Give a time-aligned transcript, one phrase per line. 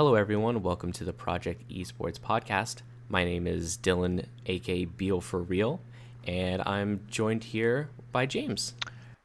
[0.00, 0.62] Hello, everyone.
[0.62, 2.76] Welcome to the Project Esports podcast.
[3.10, 5.78] My name is Dylan, aka Beal for Real,
[6.26, 8.72] and I'm joined here by James.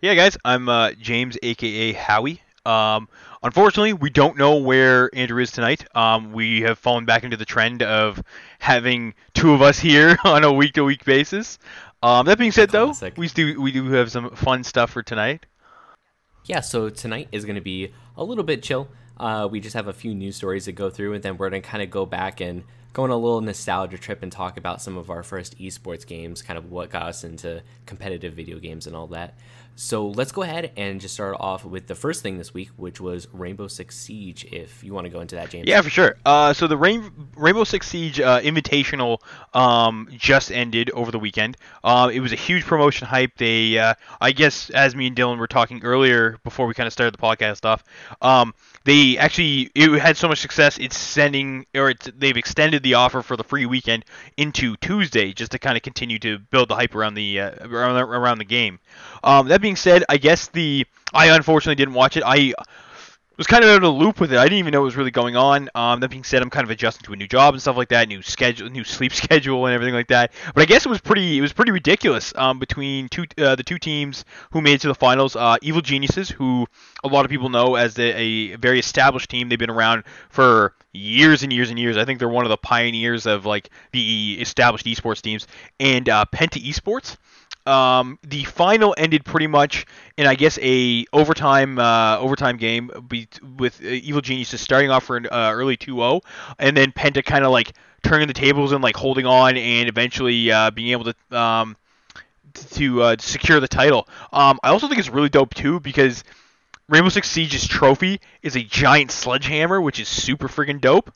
[0.01, 2.41] Yeah, guys, I'm uh, James, aka Howie.
[2.65, 3.07] Um,
[3.41, 5.85] unfortunately, we don't know where Andrew is tonight.
[5.95, 8.21] Um, we have fallen back into the trend of
[8.59, 11.57] having two of us here on a week-to-week basis.
[12.03, 15.45] Um, that being said, though, we do we do have some fun stuff for tonight.
[16.43, 18.89] Yeah, so tonight is going to be a little bit chill.
[19.17, 21.61] Uh, we just have a few news stories to go through, and then we're going
[21.61, 24.81] to kind of go back and go on a little nostalgia trip and talk about
[24.81, 28.87] some of our first esports games, kind of what got us into competitive video games
[28.87, 29.37] and all that.
[29.77, 33.01] So let's go ahead and just start off with the first thing this week, which
[33.01, 34.45] was Rainbow Six Siege.
[34.49, 35.67] If you want to go into that, James.
[35.67, 36.15] Yeah, for sure.
[36.25, 39.19] Uh, so the Rain- Rainbow Six Siege uh, Invitational
[39.53, 41.57] um, just ended over the weekend.
[41.83, 43.35] Uh, it was a huge promotion hype.
[43.35, 46.93] They, uh, I guess, as me and Dylan were talking earlier before we kind of
[46.93, 47.83] started the podcast off,
[48.21, 48.53] um,
[48.85, 50.77] they actually it had so much success.
[50.77, 54.05] It's sending or it's, they've extended the offer for the free weekend
[54.37, 57.97] into Tuesday just to kind of continue to build the hype around the uh, around,
[57.97, 58.79] around the game.
[59.23, 62.23] Um, that being said, I guess the I unfortunately didn't watch it.
[62.25, 62.53] I
[63.37, 64.37] was kind of out of the loop with it.
[64.37, 65.69] I didn't even know what was really going on.
[65.75, 67.89] Um, that being said, I'm kind of adjusting to a new job and stuff like
[67.89, 70.31] that, new schedule, new sleep schedule, and everything like that.
[70.53, 73.63] But I guess it was pretty, it was pretty ridiculous um, between two, uh, the
[73.63, 75.35] two teams who made it to the finals.
[75.35, 76.65] Uh, Evil Geniuses, who
[77.03, 79.49] a lot of people know as the, a very established team.
[79.49, 81.97] They've been around for years and years and years.
[81.97, 85.47] I think they're one of the pioneers of like the established esports teams.
[85.79, 87.17] And uh, Penta Esports.
[87.65, 89.85] Um, the final ended pretty much
[90.17, 93.27] in, I guess, a overtime uh, overtime game be-
[93.57, 96.21] with uh, Evil Geniuses starting off for an uh, early 2-0,
[96.59, 100.51] and then Penta kind of like turning the tables and like holding on and eventually
[100.51, 101.75] uh, being able to um,
[102.53, 104.07] to uh, secure the title.
[104.31, 106.23] Um, I also think it's really dope too because
[106.87, 111.11] Rainbow Six Siege's trophy is a giant sledgehammer, which is super friggin' dope.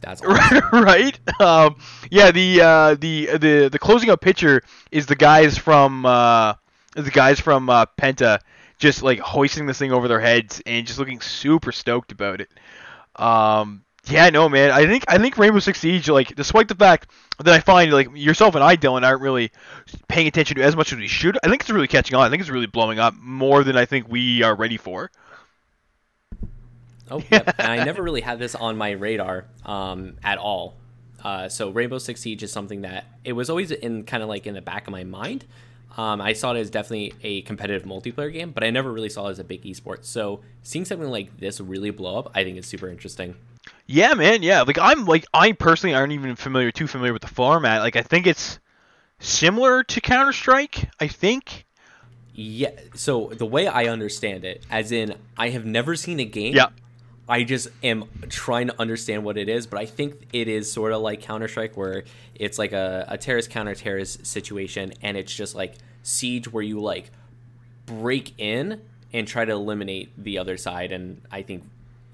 [0.00, 0.82] That's awesome.
[0.84, 1.18] right?
[1.40, 1.76] Um,
[2.10, 6.54] yeah, the uh, the the the closing up picture is the guys from uh,
[6.94, 8.40] the guys from uh, Penta
[8.78, 12.48] just like hoisting this thing over their heads and just looking super stoked about it.
[13.16, 14.70] Um, yeah, no, man.
[14.70, 18.08] I think I think Rainbow Six Siege, like, despite the fact that I find like
[18.14, 19.52] yourself and I, Dylan, aren't really
[20.08, 21.38] paying attention to as much as we should.
[21.44, 22.26] I think it's really catching on.
[22.26, 25.10] I think it's really blowing up more than I think we are ready for.
[27.10, 27.54] Oh, yep.
[27.58, 30.76] and I never really had this on my radar um, at all.
[31.22, 34.46] Uh, so Rainbow Six Siege is something that it was always in kind of like
[34.46, 35.44] in the back of my mind.
[35.96, 39.26] Um, I saw it as definitely a competitive multiplayer game, but I never really saw
[39.26, 40.04] it as a big esports.
[40.04, 43.34] So seeing something like this really blow up, I think is super interesting.
[43.86, 44.42] Yeah, man.
[44.42, 47.80] Yeah, like I'm like I personally aren't even familiar too familiar with the format.
[47.80, 48.60] Like I think it's
[49.18, 50.88] similar to Counter Strike.
[51.00, 51.66] I think.
[52.34, 52.70] Yeah.
[52.94, 56.54] So the way I understand it, as in, I have never seen a game.
[56.54, 56.68] Yeah.
[57.30, 60.92] I just am trying to understand what it is, but I think it is sort
[60.92, 62.02] of like Counter Strike, where
[62.34, 66.80] it's like a, a terrorist counter terrorist situation, and it's just like Siege, where you
[66.80, 67.12] like
[67.86, 68.82] break in
[69.12, 71.62] and try to eliminate the other side, and I think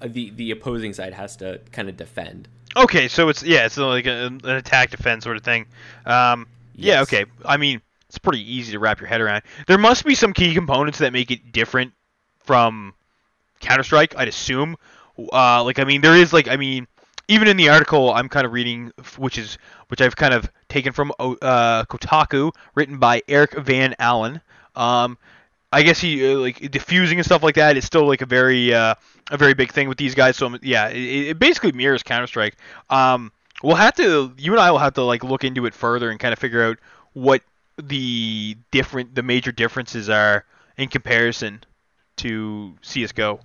[0.01, 2.47] the the opposing side has to kind of defend.
[2.75, 5.65] Okay, so it's yeah, it's like a, an attack defense sort of thing.
[6.05, 6.45] Um,
[6.75, 7.25] yeah, okay.
[7.43, 9.41] I mean, it's pretty easy to wrap your head around.
[9.65, 11.93] There must be some key components that make it different
[12.43, 12.93] from
[13.59, 14.15] Counter Strike.
[14.15, 14.77] I'd assume.
[15.17, 16.87] Uh, like I mean, there is like I mean,
[17.27, 19.57] even in the article I'm kind of reading, which is
[19.87, 24.41] which I've kind of taken from uh, Kotaku, written by Eric Van Allen.
[24.75, 25.17] Um,
[25.71, 28.73] I guess he uh, like diffusing and stuff like that is still like a very
[28.73, 28.95] uh,
[29.31, 30.37] a very big thing with these guys.
[30.37, 32.55] So yeah, it, it basically mirrors Counter Strike.
[32.89, 33.31] Um,
[33.63, 36.19] we'll have to you and I will have to like look into it further and
[36.19, 36.77] kind of figure out
[37.13, 37.41] what
[37.77, 40.45] the different the major differences are
[40.77, 41.63] in comparison
[42.17, 43.39] to CS:GO.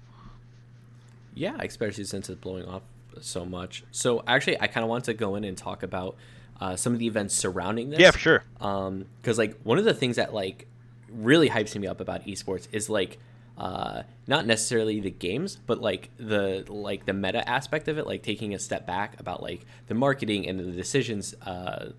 [1.34, 2.82] Yeah, especially since it's blowing off
[3.20, 3.84] so much.
[3.90, 6.16] So actually, I kind of want to go in and talk about
[6.60, 8.00] uh, some of the events surrounding this.
[8.00, 8.44] Yeah, for sure.
[8.60, 10.66] um because like one of the things that like
[11.10, 13.18] really hypes me up about esports is like
[13.58, 18.22] uh not necessarily the games but like the like the meta aspect of it like
[18.22, 21.90] taking a step back about like the marketing and the decisions uh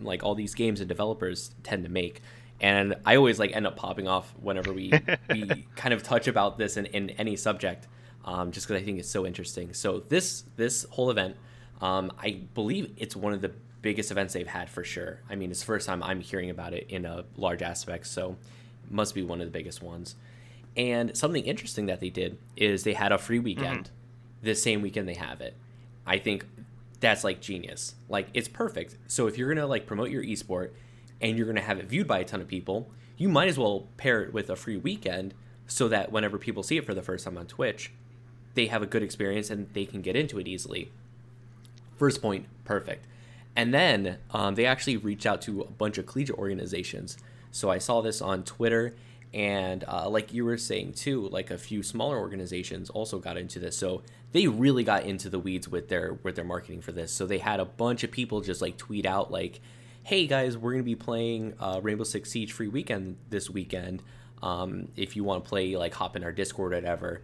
[0.00, 2.20] like all these games and developers tend to make
[2.60, 4.92] and i always like end up popping off whenever we
[5.30, 7.88] we kind of touch about this in, in any subject
[8.24, 11.36] um, just because i think it's so interesting so this this whole event
[11.82, 13.50] um, I believe it's one of the
[13.82, 15.18] biggest events they've had for sure.
[15.28, 18.36] I mean, it's the first time I'm hearing about it in a large aspect, so
[18.84, 20.14] it must be one of the biggest ones.
[20.76, 23.90] And something interesting that they did is they had a free weekend
[24.42, 25.54] the same weekend they have it.
[26.06, 26.46] I think
[27.00, 27.96] that's like genius.
[28.08, 28.96] Like it's perfect.
[29.08, 30.70] So if you're gonna like promote your esport
[31.20, 33.88] and you're gonna have it viewed by a ton of people, you might as well
[33.96, 35.34] pair it with a free weekend
[35.66, 37.92] so that whenever people see it for the first time on Twitch,
[38.54, 40.90] they have a good experience and they can get into it easily.
[41.96, 43.06] First point, perfect.
[43.54, 47.18] And then um, they actually reached out to a bunch of collegiate organizations.
[47.50, 48.94] So I saw this on Twitter,
[49.34, 53.58] and uh, like you were saying too, like a few smaller organizations also got into
[53.58, 53.76] this.
[53.76, 54.02] So
[54.32, 57.12] they really got into the weeds with their with their marketing for this.
[57.12, 59.60] So they had a bunch of people just like tweet out like,
[60.02, 64.02] "Hey guys, we're gonna be playing uh, Rainbow Six Siege free weekend this weekend.
[64.42, 67.22] Um, if you want to play, like hop in our Discord or whatever."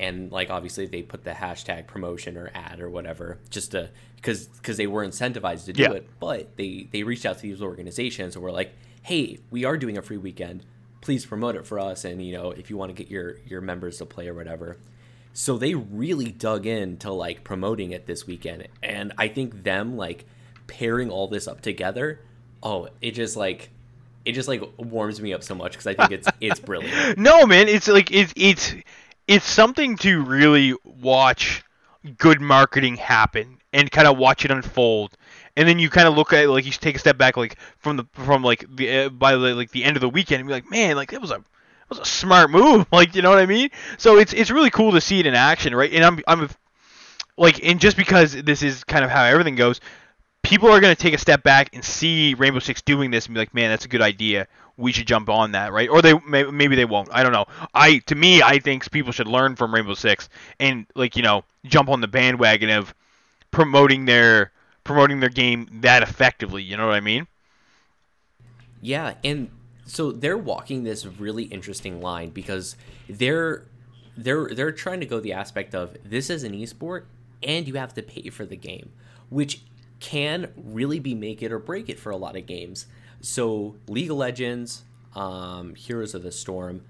[0.00, 4.46] And like obviously they put the hashtag promotion or ad or whatever just to because
[4.48, 5.92] because they were incentivized to do Yeah.
[5.92, 9.76] it but they they reached out to these organizations and were like hey we are
[9.76, 10.64] doing a free weekend.
[11.02, 13.60] Please promote it for us and you know if you want to get your your
[13.60, 14.76] members to play or whatever.
[15.32, 20.24] So they really dug into like promoting it this weekend and i think them like
[20.66, 22.20] pairing all this up together
[22.62, 23.70] oh it just like
[24.24, 27.16] it just like warms me up so much because i think it's it's brilliant.
[27.30, 28.74] No, man, it's like it's it's
[29.30, 31.62] it's something to really watch
[32.18, 35.16] good marketing happen and kind of watch it unfold.
[35.56, 37.56] And then you kind of look at it, like you take a step back like
[37.78, 40.48] from the from like the uh, by the, like the end of the weekend and
[40.48, 41.44] be like, "Man, like that was a that
[41.90, 43.70] was a smart move." Like, you know what I mean?
[43.98, 45.92] So it's it's really cool to see it in action, right?
[45.92, 46.50] And I'm I'm
[47.36, 49.80] like and just because this is kind of how everything goes,
[50.42, 53.34] people are going to take a step back and see Rainbow Six doing this and
[53.34, 54.46] be like, "Man, that's a good idea.
[54.76, 57.08] We should jump on that, right?" Or they maybe they won't.
[57.12, 57.46] I don't know.
[57.74, 60.28] I to me, I think people should learn from Rainbow Six
[60.58, 62.94] and like you know jump on the bandwagon of
[63.50, 64.52] promoting their
[64.84, 66.62] promoting their game that effectively.
[66.62, 67.26] You know what I mean?
[68.80, 69.50] Yeah, and
[69.84, 72.76] so they're walking this really interesting line because
[73.08, 73.66] they're
[74.16, 77.04] they're they're trying to go the aspect of this is an esport
[77.42, 78.92] and you have to pay for the game,
[79.28, 79.62] which
[80.00, 82.86] can really be make it or break it for a lot of games.
[83.20, 86.82] So League of Legends, um, Heroes of the Storm,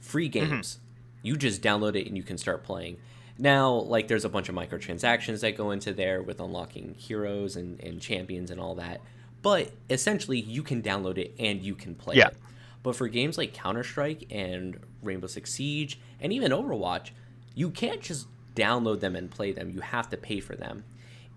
[0.00, 0.78] free games.
[1.22, 2.98] You just download it and you can start playing.
[3.38, 7.80] Now, like there's a bunch of microtransactions that go into there with unlocking heroes and,
[7.80, 9.00] and champions and all that.
[9.42, 12.28] But essentially you can download it and you can play Yeah.
[12.28, 12.36] it.
[12.82, 17.10] But for games like Counter Strike and Rainbow Six Siege and even Overwatch,
[17.54, 19.70] you can't just download them and play them.
[19.70, 20.84] You have to pay for them.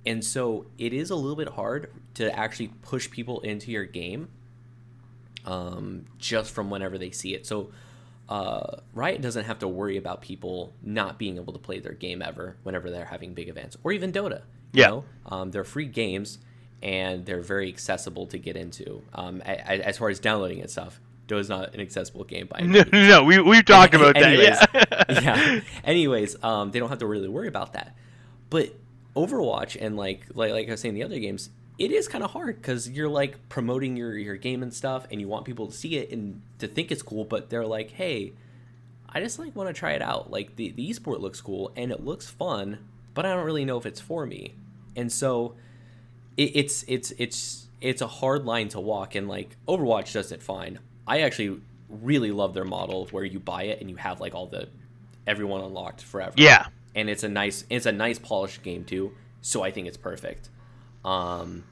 [0.07, 4.29] And so it is a little bit hard to actually push people into your game
[5.45, 7.45] um, just from whenever they see it.
[7.45, 7.71] So
[8.29, 12.21] uh, Riot doesn't have to worry about people not being able to play their game
[12.21, 14.41] ever whenever they're having big events, or even Dota.
[14.73, 14.87] You Yeah.
[14.87, 15.03] know?
[15.27, 16.39] um, they're free games
[16.83, 19.01] and they're very accessible to get into.
[19.13, 22.83] Um, as far as downloading and stuff, Dota's not an accessible game by any No,
[22.91, 24.23] no, no, we we've talked about that.
[24.23, 25.21] Anyways, Yeah.
[25.21, 25.61] yeah.
[25.83, 27.95] Anyways, um, they don't have to really worry about that.
[28.49, 28.73] But
[29.17, 31.49] Overwatch and like like like I was saying, the other games,
[31.79, 35.19] it is kind of hard because you're like promoting your your game and stuff, and
[35.19, 38.33] you want people to see it and to think it's cool, but they're like, hey,
[39.09, 40.31] I just like want to try it out.
[40.31, 42.77] Like the the esport looks cool and it looks fun,
[43.13, 44.53] but I don't really know if it's for me.
[44.95, 45.55] And so
[46.37, 50.41] it, it's it's it's it's a hard line to walk and like overwatch does it
[50.41, 54.33] fine i actually really love their model where you buy it and you have like
[54.33, 54.67] all the
[55.27, 56.67] everyone unlocked forever Yeah.
[56.97, 60.49] And it's a nice it's a nice polished game too so i think it's perfect
[61.05, 61.63] um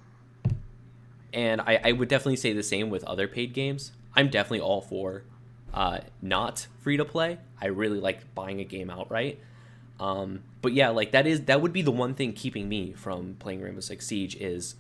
[1.34, 4.80] and i i would definitely say the same with other paid games i'm definitely all
[4.80, 5.24] for
[5.74, 9.40] uh not free to play i really like buying a game outright
[10.00, 13.36] um, but yeah, like that is that would be the one thing keeping me from
[13.40, 14.76] playing Rainbow Six Siege is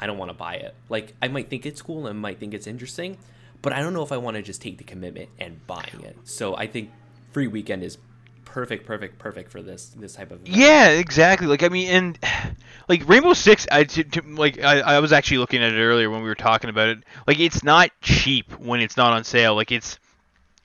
[0.00, 0.74] I don't want to buy it.
[0.88, 3.18] Like I might think it's cool and might think it's interesting,
[3.62, 6.16] but I don't know if I want to just take the commitment and buying it.
[6.24, 6.90] So I think
[7.32, 7.98] free weekend is
[8.50, 10.56] perfect, perfect, perfect for this this type of event.
[10.56, 11.46] Yeah, exactly.
[11.46, 12.18] Like I mean, and
[12.88, 16.10] like Rainbow Six, I to, to, like I, I was actually looking at it earlier
[16.10, 16.98] when we were talking about it.
[17.26, 19.54] Like it's not cheap when it's not on sale.
[19.54, 19.98] Like it's,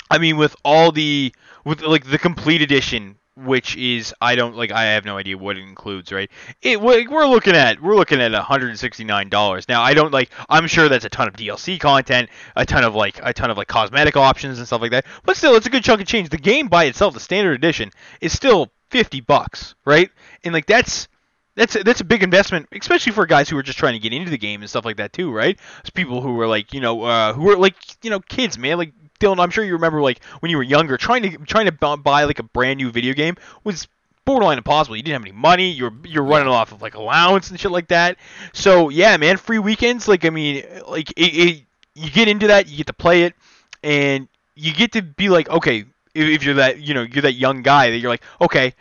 [0.10, 4.72] I mean, with all the with like the complete edition, which is I don't like
[4.72, 6.12] I have no idea what it includes.
[6.12, 6.30] Right?
[6.62, 9.68] It we- we're looking at we're looking at 169 dollars.
[9.68, 12.96] Now I don't like I'm sure that's a ton of DLC content, a ton of
[12.96, 15.06] like a ton of like cosmetic options and stuff like that.
[15.24, 16.30] But still, it's a good chunk of change.
[16.30, 20.10] The game by itself, the standard edition, is still 50 bucks, right?
[20.44, 21.08] And like that's
[21.56, 24.30] that's that's a big investment, especially for guys who are just trying to get into
[24.30, 25.58] the game and stuff like that too, right?
[25.80, 28.78] It's people who were like, you know, uh, who were like, you know, kids, man.
[28.78, 31.98] Like Dylan, I'm sure you remember like when you were younger, trying to trying to
[31.98, 33.88] buy like a brand new video game was
[34.26, 34.98] borderline impossible.
[34.98, 35.72] You didn't have any money.
[35.72, 38.18] You're you're running off of like allowance and shit like that.
[38.54, 40.08] So yeah, man, free weekends.
[40.08, 43.36] Like I mean, like it, it, you get into that, you get to play it,
[43.84, 47.62] and you get to be like, okay, if, you're that, you know, you're that young
[47.62, 48.74] guy that you're like, okay,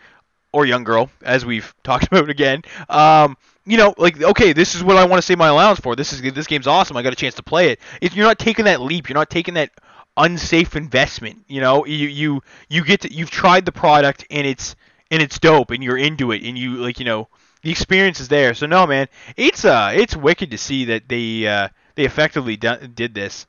[0.52, 2.62] or young girl, as we've talked about again.
[2.88, 3.36] Um,
[3.66, 5.96] you know, like okay, this is what I want to save my allowance for.
[5.96, 6.96] This is this game's awesome.
[6.96, 7.80] I got a chance to play it.
[8.00, 9.70] If you're not taking that leap, you're not taking that
[10.16, 11.44] unsafe investment.
[11.48, 14.76] You know, you you you get to you've tried the product and it's
[15.10, 17.28] and it's dope and you're into it and you like you know
[17.62, 18.54] the experience is there.
[18.54, 22.88] So no, man, it's uh it's wicked to see that they uh they effectively do-
[22.88, 23.46] did this.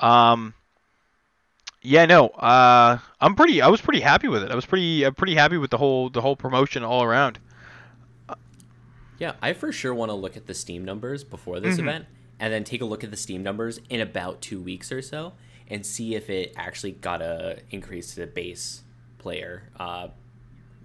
[0.00, 0.54] Um,
[1.82, 3.60] yeah, no, uh, I'm pretty.
[3.60, 4.50] I was pretty happy with it.
[4.52, 7.40] I was pretty, uh, pretty happy with the whole, the whole promotion all around.
[9.18, 11.78] Yeah, I for sure want to look at the Steam numbers before this Mm-hmm.
[11.78, 12.06] event,
[12.40, 15.34] and then take a look at the Steam numbers in about two weeks or so,
[15.68, 18.82] and see if it actually got a increase to the base
[19.18, 19.70] player.
[19.78, 20.08] Uh,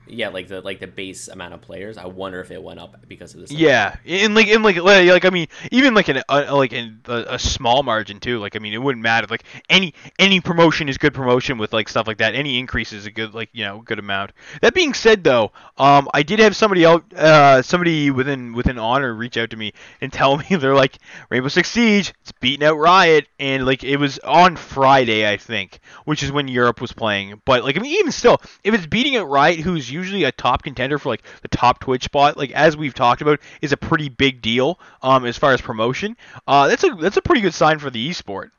[0.09, 1.97] yeah, like the like the base amount of players.
[1.97, 3.51] I wonder if it went up because of this.
[3.51, 7.25] Yeah, in like in like like I mean even like an a, like in a,
[7.29, 8.39] a small margin too.
[8.39, 9.27] Like I mean it wouldn't matter.
[9.29, 12.35] Like any any promotion is good promotion with like stuff like that.
[12.35, 14.31] Any increase is a good like you know good amount.
[14.61, 19.13] That being said though, um I did have somebody out uh somebody within within Honor
[19.13, 20.97] reach out to me and tell me they're like
[21.29, 25.79] Rainbow Six Siege it's beating out Riot and like it was on Friday I think,
[26.05, 27.41] which is when Europe was playing.
[27.45, 30.63] But like I mean even still if it's beating out Riot who's usually a top
[30.63, 34.09] contender for like the top Twitch spot like as we've talked about is a pretty
[34.09, 36.15] big deal um as far as promotion.
[36.47, 38.51] Uh that's a that's a pretty good sign for the esport.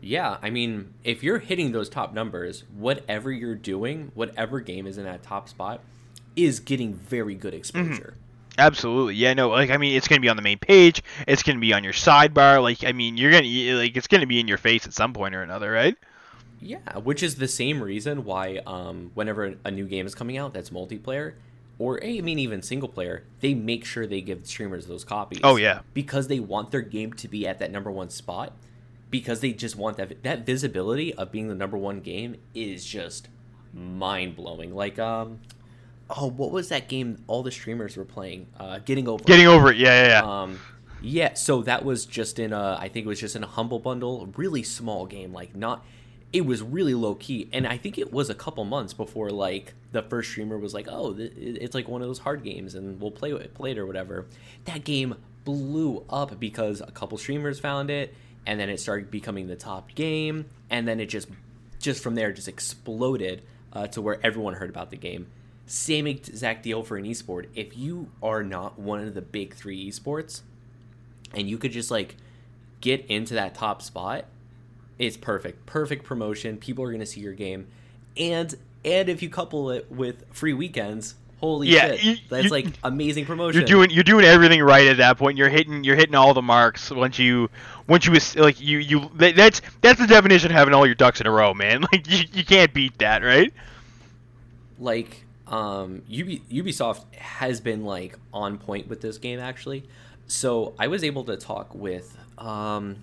[0.00, 4.98] Yeah, I mean, if you're hitting those top numbers, whatever you're doing, whatever game is
[4.98, 5.80] in that top spot,
[6.34, 8.14] is getting very good exposure.
[8.58, 9.14] Absolutely.
[9.14, 11.56] Yeah, no, like I mean it's going to be on the main page, it's going
[11.56, 14.26] to be on your sidebar, like I mean you're going to like it's going to
[14.26, 15.96] be in your face at some point or another, right?
[16.62, 20.54] Yeah, which is the same reason why um, whenever a new game is coming out
[20.54, 21.34] that's multiplayer,
[21.78, 25.40] or I mean even single player, they make sure they give streamers those copies.
[25.42, 25.80] Oh, yeah.
[25.92, 28.52] because they want their game to be at that number one spot,
[29.10, 33.28] because they just want that that visibility of being the number one game is just
[33.74, 34.74] mind blowing.
[34.74, 35.40] Like um,
[36.10, 38.46] oh, what was that game all the streamers were playing?
[38.58, 39.20] Uh, Getting over.
[39.22, 39.26] It.
[39.26, 39.76] Getting over it.
[39.78, 40.42] Yeah, yeah, yeah.
[40.42, 40.60] Um,
[41.00, 43.80] yeah, so that was just in a, I think it was just in a humble
[43.80, 45.84] bundle, really small game, like not,
[46.32, 49.74] it was really low key, and I think it was a couple months before like
[49.92, 53.10] the first streamer was like, oh, it's like one of those hard games, and we'll
[53.10, 54.26] play it, play it or whatever.
[54.64, 58.14] That game blew up because a couple streamers found it,
[58.46, 61.28] and then it started becoming the top game, and then it just,
[61.78, 65.26] just from there, just exploded uh, to where everyone heard about the game.
[65.66, 67.46] Same exact deal for an esport.
[67.54, 70.40] If you are not one of the big three esports,
[71.34, 72.16] and you could just like
[72.80, 74.24] get into that top spot,
[75.02, 75.66] it's perfect.
[75.66, 76.56] Perfect promotion.
[76.56, 77.66] People are going to see your game.
[78.16, 78.54] And
[78.84, 82.02] and if you couple it with free weekends, holy Yeah, shit.
[82.04, 83.60] you- that's you- like amazing promotion.
[83.60, 85.36] You're doing you're doing everything right at that point.
[85.38, 87.50] You're hitting you're hitting all the marks once you
[87.88, 91.26] once you like you you that's that's the definition of having all your ducks in
[91.26, 91.82] a row, man.
[91.92, 93.52] Like you, you can't beat that, right?
[94.78, 99.84] like um Ubi- Ubisoft has been like on point with this game actually.
[100.26, 102.96] So I was able to talk with um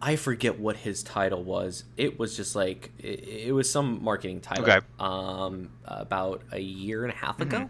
[0.00, 1.84] I forget what his title was.
[1.96, 4.64] It was just like it, it was some marketing title.
[4.64, 4.86] Okay.
[4.98, 7.68] Um about a year and a half ago.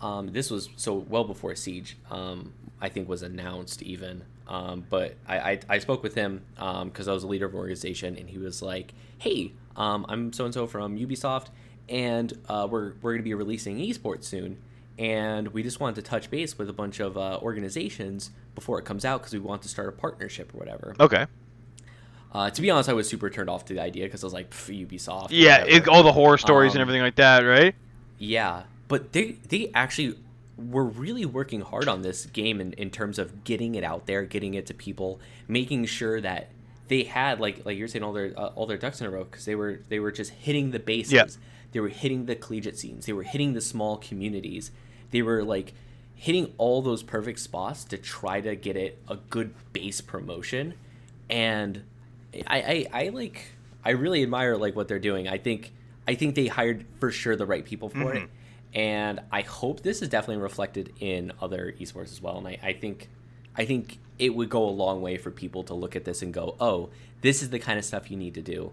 [0.00, 1.96] Um this was so well before Siege.
[2.10, 4.24] Um I think was announced even.
[4.48, 7.58] Um, but I, I, I spoke with him because I was a leader of an
[7.58, 11.46] organization, and he was like, "Hey, um, I'm so and so from Ubisoft,
[11.88, 14.58] and uh, we're we're going to be releasing esports soon,
[14.98, 18.84] and we just wanted to touch base with a bunch of uh, organizations before it
[18.84, 21.26] comes out because we want to start a partnership or whatever." Okay.
[22.36, 24.34] Uh, to be honest, I was super turned off to the idea because I was
[24.34, 25.28] like, "Pff, Ubisoft.
[25.30, 27.74] Yeah, whatever." it, all the horror stories and Um, everything like that, right?
[28.18, 30.18] Yeah, but they they actually
[30.58, 34.22] were really working hard on this game in, in terms of getting it out there,
[34.24, 36.50] getting it to people, making sure that
[36.88, 39.24] they had like like you're saying all their uh, all their ducks in a row
[39.24, 41.12] because they were they were just hitting the bases.
[41.14, 41.24] Yeah.
[41.72, 43.06] They were hitting the collegiate scenes.
[43.06, 44.72] They were hitting the small communities.
[45.10, 45.72] They were like
[46.14, 50.74] hitting all those perfect spots to try to get it a good base promotion.
[51.30, 51.82] And
[52.46, 53.42] I, I, I like
[53.84, 55.28] I really admire like what they're doing.
[55.28, 55.72] I think
[56.08, 58.28] I think they hired for sure the right people for it.
[58.74, 62.38] And I hope this is definitely reflected in other esports as well.
[62.38, 63.08] And I, I think
[63.56, 66.32] I think it would go a long way for people to look at this and
[66.32, 66.90] go, oh,
[67.22, 68.72] this is the kind of stuff you need to do.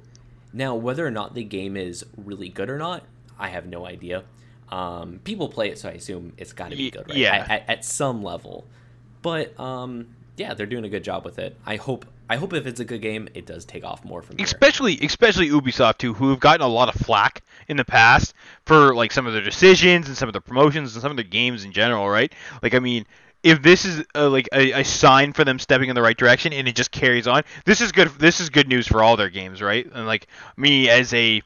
[0.51, 3.03] Now, whether or not the game is really good or not,
[3.39, 4.23] I have no idea.
[4.69, 7.17] Um, people play it, so I assume it's got to be good, right?
[7.17, 7.63] yeah.
[7.67, 8.65] At some level.
[9.21, 11.57] But um, yeah, they're doing a good job with it.
[11.65, 12.05] I hope.
[12.29, 15.49] I hope if it's a good game, it does take off more from especially especially
[15.49, 18.33] Ubisoft too, who have gotten a lot of flack in the past
[18.65, 21.25] for like some of their decisions and some of their promotions and some of their
[21.25, 22.31] games in general, right?
[22.61, 23.05] Like I mean,
[23.43, 26.53] if this is uh, like a, a sign for them stepping in the right direction
[26.53, 28.07] and it just carries on, this is good.
[28.17, 29.85] This is good news for all their games, right?
[29.93, 31.41] And like me as a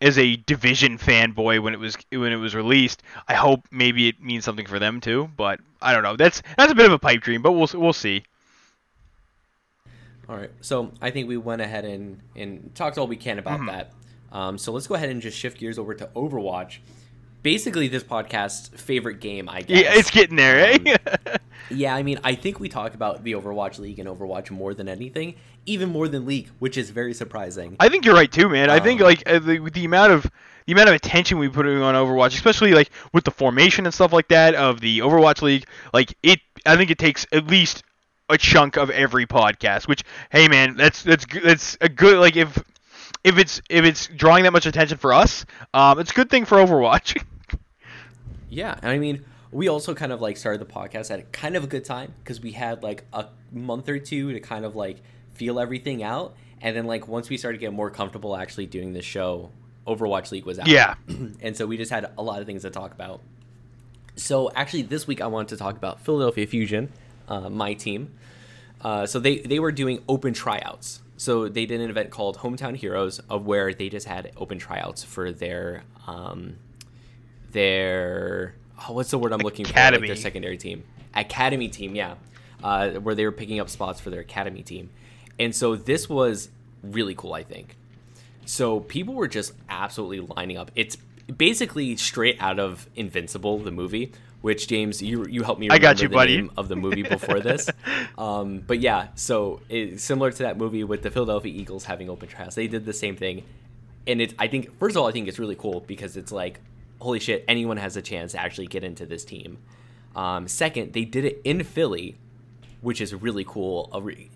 [0.00, 4.22] as a division fanboy when it was when it was released, I hope maybe it
[4.22, 5.28] means something for them too.
[5.36, 6.16] But I don't know.
[6.16, 8.24] That's that's a bit of a pipe dream, but we'll we'll see.
[10.30, 10.50] All right.
[10.60, 13.92] So I think we went ahead and, and talked all we can about that.
[14.30, 16.78] Um, so let's go ahead and just shift gears over to Overwatch.
[17.42, 19.82] basically this podcast's favorite game, I guess.
[19.82, 20.94] Yeah, it's getting there, eh?
[20.94, 21.36] Um,
[21.76, 24.88] yeah, I mean, I think we talk about the Overwatch League and Overwatch more than
[24.88, 25.34] anything,
[25.66, 27.76] even more than League, which is very surprising.
[27.80, 28.70] I think you're right too, man.
[28.70, 30.30] I think Um, like uh, the, the amount of
[30.66, 34.12] the amount of attention we put on Overwatch, especially like with the formation and stuff
[34.12, 37.82] like that of the Overwatch League, like it, I think it takes at least
[38.30, 39.88] a chunk of every podcast.
[39.88, 42.62] Which, hey, man, that's that's that's a good like if
[43.24, 45.44] if it's if it's drawing that much attention for us,
[45.74, 47.22] um, it's a good thing for Overwatch.
[48.52, 51.62] Yeah, and I mean, we also kind of like started the podcast at kind of
[51.62, 54.96] a good time because we had like a month or two to kind of like
[55.34, 58.92] feel everything out, and then like once we started to get more comfortable actually doing
[58.92, 59.50] the show,
[59.86, 60.66] Overwatch League was out.
[60.66, 60.94] yeah,
[61.40, 63.20] and so we just had a lot of things to talk about.
[64.16, 66.92] So actually, this week I wanted to talk about Philadelphia Fusion,
[67.30, 68.12] uh, my team.
[68.82, 71.00] Uh, so they they were doing open tryouts.
[71.16, 75.04] So they did an event called Hometown Heroes, of where they just had open tryouts
[75.04, 76.56] for their um,
[77.52, 78.54] their
[78.88, 79.70] oh, what's the word I'm looking for?
[79.70, 80.06] Like Academy.
[80.08, 80.84] their secondary team,
[81.14, 82.14] academy team, yeah,
[82.62, 84.90] uh, where they were picking up spots for their academy team.
[85.38, 86.50] And so this was
[86.82, 87.76] really cool, I think.
[88.46, 90.70] So people were just absolutely lining up.
[90.74, 90.96] It's
[91.36, 94.12] basically straight out of Invincible, the movie.
[94.42, 96.36] Which James, you you helped me I remember got you, the buddy.
[96.36, 97.68] name of the movie before this.
[98.18, 102.28] um, but yeah, so it, similar to that movie with the Philadelphia Eagles having open
[102.28, 103.44] trials, they did the same thing.
[104.06, 106.60] And it, I think, first of all, I think it's really cool because it's like,
[107.00, 109.58] holy shit, anyone has a chance to actually get into this team.
[110.16, 112.16] Um, second, they did it in Philly,
[112.80, 113.90] which is really cool.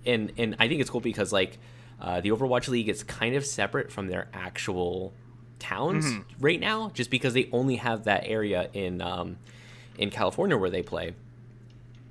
[0.04, 1.58] And and I think it's cool because like
[2.00, 5.14] uh, the Overwatch League is kind of separate from their actual
[5.58, 6.04] towns
[6.40, 9.38] right now, just because they only have that area in um,
[9.98, 11.14] in California where they play.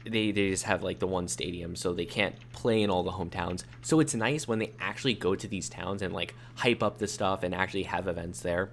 [0.05, 3.11] They they just have like the one stadium, so they can't play in all the
[3.11, 3.63] hometowns.
[3.81, 7.07] So it's nice when they actually go to these towns and like hype up the
[7.07, 8.71] stuff and actually have events there.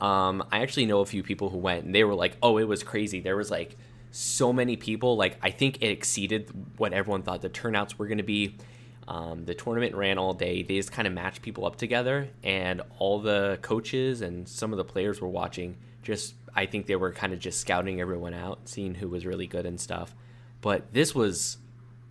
[0.00, 2.64] Um, I actually know a few people who went and they were like, "Oh, it
[2.64, 3.76] was crazy." There was like
[4.10, 5.16] so many people.
[5.16, 8.56] Like I think it exceeded what everyone thought the turnouts were going to be.
[9.06, 10.62] Um, the tournament ran all day.
[10.62, 14.76] They just kind of matched people up together, and all the coaches and some of
[14.76, 15.76] the players were watching.
[16.02, 19.46] Just I think they were kind of just scouting everyone out, seeing who was really
[19.46, 20.14] good and stuff.
[20.60, 21.58] But this was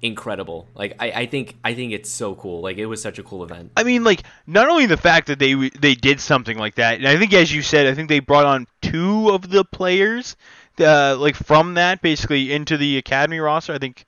[0.02, 0.68] incredible.
[0.76, 2.62] Like I, I think I think it's so cool.
[2.62, 3.72] Like it was such a cool event.
[3.76, 7.08] I mean, like not only the fact that they they did something like that, and
[7.08, 10.36] I think as you said, I think they brought on two of the players,
[10.80, 13.74] uh, like from that basically into the academy roster.
[13.74, 14.06] I think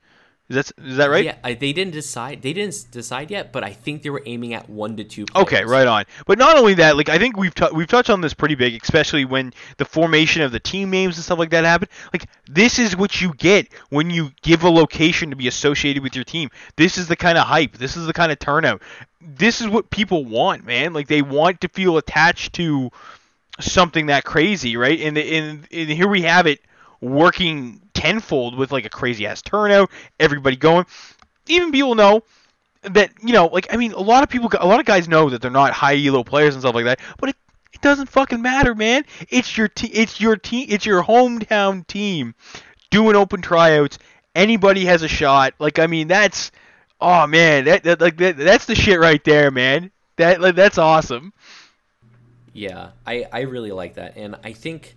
[0.50, 1.26] is that is that right?
[1.26, 2.42] Yeah, I, they didn't decide.
[2.42, 5.26] They didn't decide yet, but I think they were aiming at one to two.
[5.36, 6.06] Okay, right on.
[6.26, 8.82] But not only that, like I think we've t- we've touched on this pretty big,
[8.82, 11.92] especially when the formation of the team names and stuff like that happened.
[12.12, 16.16] Like this is what you get when you give a location to be associated with
[16.16, 16.50] your team.
[16.78, 17.78] This is the kind of hype.
[17.78, 18.82] This is the kind of turnout.
[19.22, 20.94] This is what people want, man.
[20.94, 22.90] Like they want to feel attached to
[23.60, 25.00] something that crazy, right?
[25.00, 26.60] And and, and here we have it
[27.02, 30.86] working tenfold with like a crazy ass turnout, everybody going.
[31.48, 32.24] Even people know
[32.84, 35.30] that you know, like I mean, a lot of people, a lot of guys know
[35.30, 37.36] that they're not high elo players and stuff like that, but it,
[37.74, 39.04] it doesn't fucking matter, man.
[39.30, 42.36] It's your te- it's your team, it's your hometown team
[42.90, 44.00] doing open tryouts.
[44.34, 45.54] Anybody has a shot.
[45.60, 46.52] Like I mean, that's
[47.02, 49.92] oh man, that, that like that, that's the shit right there, man.
[50.16, 51.34] That like, that's awesome.
[52.54, 54.96] Yeah, I I really like that, and I think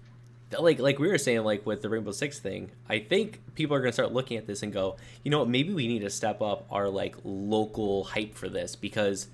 [0.59, 3.81] like like we were saying like with the Rainbow Six thing, I think people are
[3.81, 6.43] gonna start looking at this and go, you know what, maybe we need to step
[6.43, 9.29] up our like local hype for this because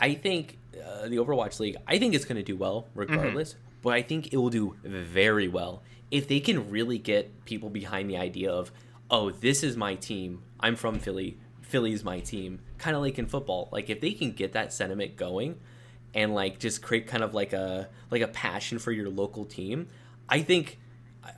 [0.00, 4.02] I think uh, the Overwatch League, I think it's gonna do well regardless, but I
[4.02, 8.50] think it will do very well if they can really get people behind the idea
[8.50, 8.70] of,
[9.10, 13.26] oh, this is my team, I'm from Philly, Philly's my team, kind of like in
[13.26, 13.68] football.
[13.72, 15.58] Like if they can get that sentiment going
[16.14, 19.88] and like just create kind of like a like a passion for your local team,
[20.28, 20.78] I think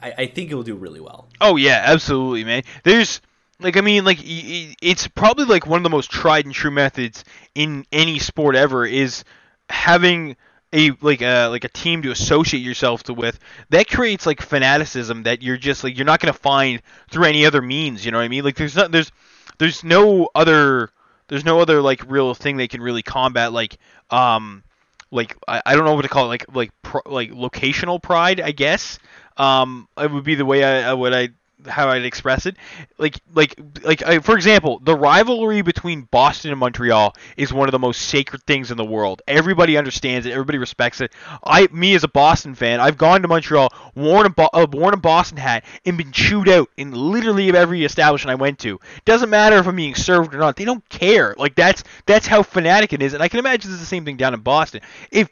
[0.02, 1.28] I, I think it will do really well.
[1.40, 2.62] Oh yeah, absolutely, man.
[2.84, 3.20] There's
[3.60, 7.24] like I mean like it's probably like one of the most tried and true methods
[7.54, 9.24] in any sport ever is
[9.68, 10.36] having
[10.72, 13.38] a like a like a team to associate yourself to with
[13.70, 17.62] that creates like fanaticism that you're just like you're not to find through any other
[17.62, 18.44] means, you know what I mean?
[18.44, 19.10] Like there's not there's
[19.58, 20.90] there's no other
[21.28, 23.78] there's no other like real thing they can really combat like
[24.10, 24.62] um
[25.10, 28.40] like I, I don't know what to call it like like pro, like locational pride
[28.40, 28.98] I guess.
[29.36, 31.28] Um it would be the way I, I would I
[31.66, 32.56] how I'd express it.
[32.98, 37.78] Like like like for example the rivalry between Boston and Montreal is one of the
[37.78, 39.22] most sacred things in the world.
[39.26, 40.32] Everybody understands it.
[40.32, 41.12] Everybody respects it.
[41.42, 44.94] I me as a Boston fan I've gone to Montreal worn a, Bo- uh, worn
[44.94, 48.78] a Boston hat and been chewed out in literally every establishment I went to.
[49.04, 50.56] Doesn't matter if I'm being served or not.
[50.56, 51.34] They don't care.
[51.38, 53.14] Like that's that's how fanatic it is.
[53.14, 54.82] And I can imagine it's the same thing down in Boston.
[55.10, 55.30] If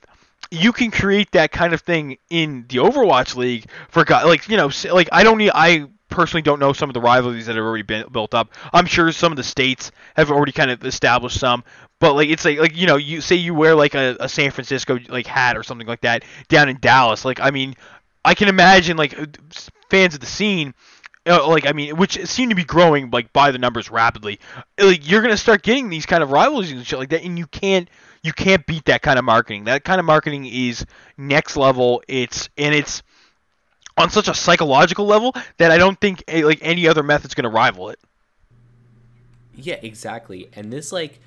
[0.50, 4.56] you can create that kind of thing in the Overwatch League for God, like you
[4.56, 7.64] know like I don't need I personally don't know some of the rivalries that have
[7.64, 8.54] already been built up.
[8.72, 11.64] I'm sure some of the states have already kind of established some,
[11.98, 14.52] but like it's like like you know you say you wear like a, a San
[14.52, 17.24] Francisco like hat or something like that down in Dallas.
[17.24, 17.74] Like I mean,
[18.24, 19.14] I can imagine like
[19.90, 20.72] fans of the scene.
[21.26, 24.38] Uh, like I mean, which seem to be growing like by the numbers rapidly.
[24.78, 27.46] Like you're gonna start getting these kind of rivalries and shit like that, and you
[27.48, 27.88] can't
[28.22, 29.64] you can't beat that kind of marketing.
[29.64, 32.02] That kind of marketing is next level.
[32.06, 33.02] It's and it's
[33.96, 37.44] on such a psychological level that I don't think a, like any other method's going
[37.44, 37.98] to rival it.
[39.54, 40.48] Yeah, exactly.
[40.54, 41.20] And this like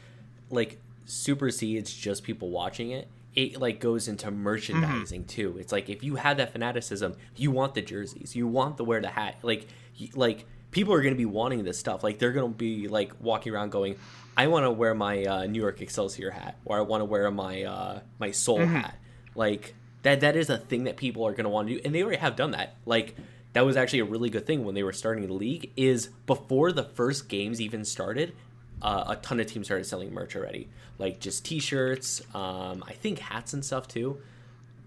[0.49, 3.08] like supersedes just people watching it.
[3.36, 5.27] It like goes into merchandising mm-hmm.
[5.27, 5.58] too.
[5.60, 8.99] It's like if you have that fanaticism, you want the jerseys, you want to wear
[8.99, 9.36] the hat.
[9.43, 9.67] Like
[10.15, 12.03] like people are going to be wanting this stuff.
[12.03, 13.97] Like they're going to be like walking around going,
[14.36, 17.30] "I want to wear my uh, New York Excelsior hat," or "I want to wear
[17.32, 18.75] my uh, my Seoul mm-hmm.
[18.75, 18.95] hat."
[19.36, 21.93] Like that that is a thing that people are going to want to do, and
[21.93, 22.75] they already have done that.
[22.86, 23.15] Like
[23.53, 25.71] that was actually a really good thing when they were starting the league.
[25.75, 28.33] Is before the first games even started,
[28.81, 33.19] uh, a ton of teams started selling merch already, like just T-shirts, um, I think
[33.19, 34.19] hats and stuff too.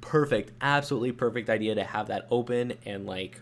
[0.00, 3.40] Perfect, absolutely perfect idea to have that open and like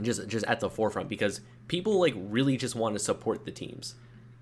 [0.00, 3.94] just just at the forefront because people like really just want to support the teams,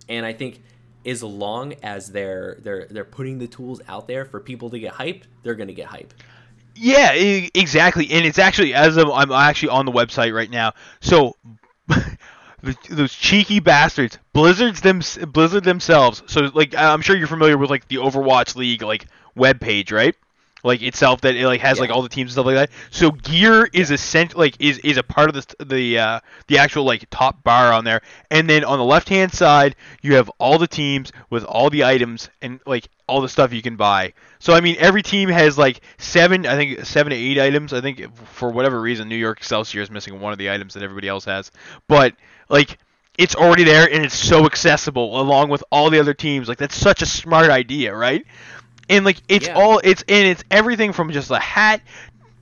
[0.09, 0.63] and I think
[1.05, 4.95] as long as they're they're they're putting the tools out there for people to get
[4.95, 6.15] hype, they're gonna get hype.
[6.75, 10.73] Yeah, exactly, and it's actually as of, I'm actually on the website right now.
[11.01, 11.37] So
[12.89, 16.23] those cheeky bastards, Blizzard's them Blizzard themselves.
[16.27, 20.15] So like I'm sure you're familiar with like the Overwatch League like web page, right?
[20.63, 21.83] Like itself that it like has yeah.
[21.83, 22.71] like all the teams and stuff like that.
[22.91, 26.85] So gear is essential like is is a part of the the uh, the actual
[26.85, 28.03] like top bar on there.
[28.31, 31.85] And then on the left hand side you have all the teams with all the
[31.85, 34.13] items and like all the stuff you can buy.
[34.39, 37.73] So I mean every team has like seven I think seven to eight items.
[37.73, 40.83] I think for whatever reason New York Excelsior is missing one of the items that
[40.83, 41.51] everybody else has.
[41.89, 42.15] But
[42.49, 42.79] like
[43.19, 46.49] it's already there and it's so accessible along with all the other teams.
[46.49, 48.25] Like that's such a smart idea, right?
[48.93, 49.55] And like it's yeah.
[49.55, 51.81] all it's and it's everything from just a hat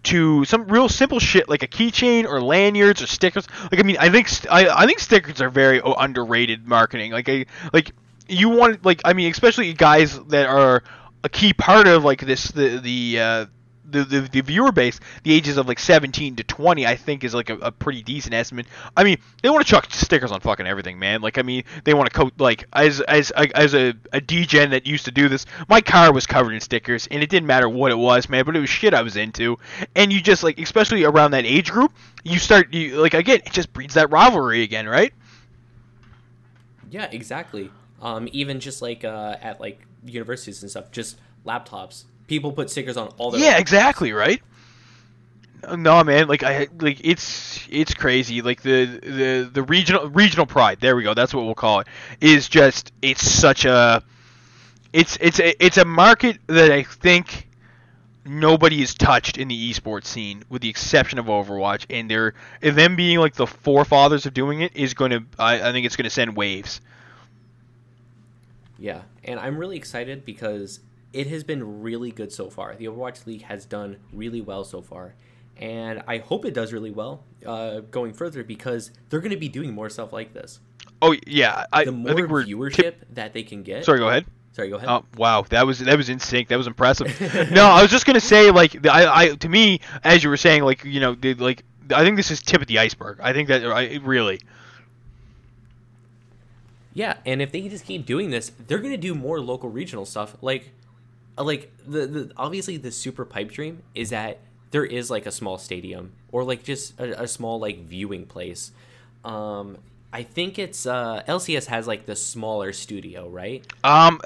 [0.02, 3.46] to some real simple shit like a keychain or lanyards or stickers.
[3.70, 7.12] Like I mean, I think I, I think stickers are very underrated marketing.
[7.12, 7.92] Like I like
[8.28, 10.82] you want like I mean, especially guys that are
[11.22, 13.46] a key part of like this the the uh,
[13.90, 17.35] the, the, the viewer base, the ages of like 17 to 20, I think is
[17.35, 18.66] like a, a pretty decent estimate.
[18.96, 21.22] I mean, they want to chuck stickers on fucking everything, man.
[21.22, 24.87] Like, I mean, they want to coat like as as as a a DGen that
[24.87, 25.46] used to do this.
[25.68, 28.44] My car was covered in stickers, and it didn't matter what it was, man.
[28.44, 29.59] But it was shit I was into,
[29.94, 31.92] and you just like, especially around that age group,
[32.24, 35.12] you start you like again, it just breeds that rivalry again, right?
[36.90, 37.70] Yeah, exactly.
[38.03, 42.96] Um, even just like uh, at like universities and stuff, just laptops people put stickers
[42.96, 43.40] on all their.
[43.40, 44.40] Yeah, exactly right.
[45.76, 48.40] No man, like I like it's it's crazy.
[48.40, 50.78] Like the the the regional regional pride.
[50.80, 51.12] There we go.
[51.12, 51.88] That's what we'll call it.
[52.20, 54.02] Is just it's such a
[54.92, 57.48] it's it's a, it's a market that I think
[58.24, 62.94] nobody is touched in the esports scene with the exception of Overwatch and they're them
[62.94, 66.04] being like the forefathers of doing it is going to I, I think it's going
[66.04, 66.80] to send waves.
[68.78, 70.80] Yeah, and I'm really excited because
[71.12, 72.75] it has been really good so far.
[72.75, 75.14] The Overwatch League has done really well so far,
[75.57, 79.49] and I hope it does really well uh, going further because they're going to be
[79.49, 80.61] doing more stuff like this.
[81.03, 83.85] Oh yeah, I, the more I think we're viewership that they can get.
[83.85, 84.27] Sorry, go ahead.
[84.53, 84.88] Sorry, go ahead.
[84.88, 86.49] Oh wow, that was that was in sync.
[86.49, 87.20] That was impressive.
[87.51, 90.62] no, I was just gonna say like I, I to me as you were saying
[90.64, 93.20] like you know the, like I think this is tip of the iceberg.
[93.20, 94.40] I think that I really.
[96.92, 100.37] Yeah, and if they just keep doing this, they're gonna do more local regional stuff.
[100.42, 100.79] Like uh,
[101.42, 104.38] like the, the obviously the super pipe dream is that
[104.70, 108.72] there is like a small stadium or like just a, a small like viewing place.
[109.24, 109.79] Um,
[110.12, 113.64] I think it's uh, LCS has like the smaller studio, right?
[113.85, 114.20] Um,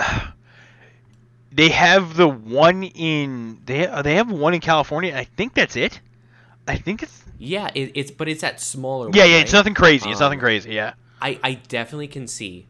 [1.53, 5.15] they have the one in they they have one in California.
[5.15, 6.01] I think that's it.
[6.67, 7.71] I think it's yeah.
[7.75, 9.11] It, it's but it's that smaller.
[9.13, 9.37] Yeah, one, yeah.
[9.37, 9.43] Right?
[9.45, 10.11] It's nothing crazy.
[10.11, 10.73] It's um, nothing crazy.
[10.73, 10.95] Yeah.
[11.21, 12.67] I I definitely can see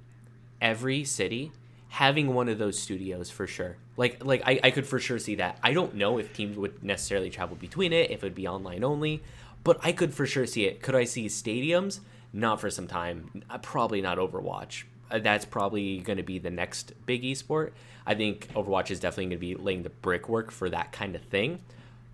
[0.60, 1.52] every city
[1.88, 3.76] having one of those studios for sure.
[3.96, 5.58] Like like I, I could for sure see that.
[5.62, 8.84] I don't know if teams would necessarily travel between it, if it would be online
[8.84, 9.22] only,
[9.62, 10.82] but I could for sure see it.
[10.82, 12.00] Could I see stadiums?
[12.32, 13.42] Not for some time.
[13.48, 14.84] Uh, probably not Overwatch.
[15.10, 17.70] Uh, that's probably going to be the next big esport.
[18.06, 21.22] I think Overwatch is definitely going to be laying the brickwork for that kind of
[21.22, 21.60] thing.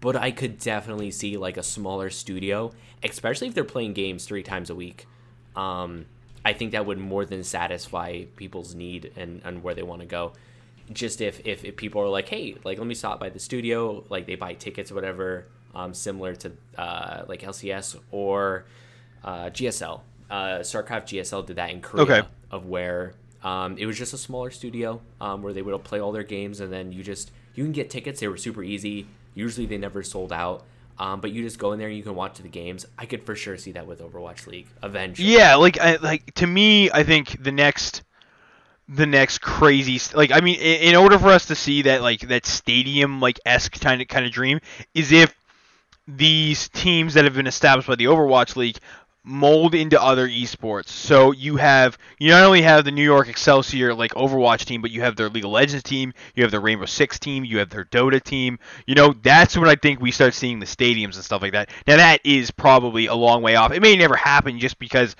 [0.01, 4.43] But I could definitely see like a smaller studio, especially if they're playing games three
[4.43, 5.07] times a week.
[5.57, 6.07] Um,
[6.45, 10.07] I think that would more than satisfy people's need and, and where they want to
[10.07, 10.33] go.
[10.93, 14.05] Just if, if if people are like, hey, like let me stop by the studio,
[14.09, 18.65] like they buy tickets or whatever, um, similar to uh, like LCS or
[19.25, 20.01] uh, GSL.
[20.31, 22.29] Uh, StarCraft GSL did that in Korea, Okay.
[22.51, 26.13] of where um, it was just a smaller studio um, where they would play all
[26.13, 28.21] their games, and then you just you can get tickets.
[28.21, 29.07] They were super easy.
[29.35, 30.65] Usually they never sold out.
[30.99, 32.85] Um, but you just go in there and you can watch the games.
[32.99, 35.33] I could for sure see that with Overwatch League eventually.
[35.33, 38.03] Yeah, like I, like to me, I think the next
[38.93, 42.21] the next crazy like I mean, in, in order for us to see that like
[42.23, 44.61] that stadium like esque kind of kind of dream
[44.95, 45.35] is if
[46.09, 48.79] these teams that have been established by the Overwatch League
[49.23, 50.89] mold into other esports.
[50.89, 54.91] So you have you not only have the New York Excelsior like Overwatch team, but
[54.91, 57.71] you have their League of Legends team, you have their Rainbow Six team, you have
[57.71, 58.59] their Dota team.
[58.87, 61.71] You know, that's when I think we start seeing the stadiums and stuff like that.
[61.87, 63.71] Now that is probably a long way off.
[63.71, 65.15] It may never happen just because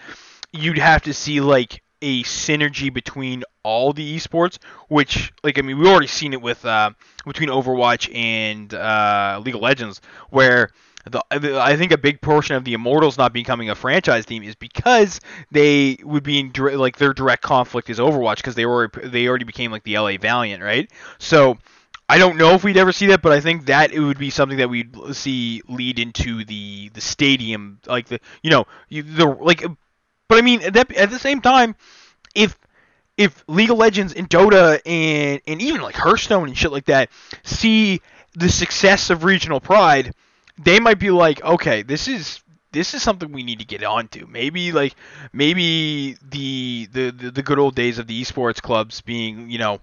[0.53, 4.59] you'd have to see like a synergy between all the esports,
[4.89, 6.91] which like I mean we've already seen it with uh,
[7.27, 10.71] between Overwatch and uh, League of Legends, where
[11.11, 14.55] the I think a big portion of the Immortals not becoming a franchise team is
[14.55, 19.29] because they would be in like their direct conflict is Overwatch because they were they
[19.29, 20.91] already became like the LA Valiant, right?
[21.19, 21.59] So.
[22.09, 24.31] I don't know if we'd ever see that, but I think that it would be
[24.31, 29.27] something that we'd see lead into the the stadium, like the you know you, the
[29.27, 29.63] like
[30.31, 31.75] but I mean, at, that, at the same time,
[32.37, 32.57] if
[33.17, 37.11] if League of Legends and Dota and and even like Hearthstone and shit like that
[37.43, 38.01] see
[38.35, 40.15] the success of regional pride,
[40.57, 44.25] they might be like, okay, this is this is something we need to get onto.
[44.29, 44.95] Maybe like
[45.33, 49.81] maybe the the the, the good old days of the esports clubs being you know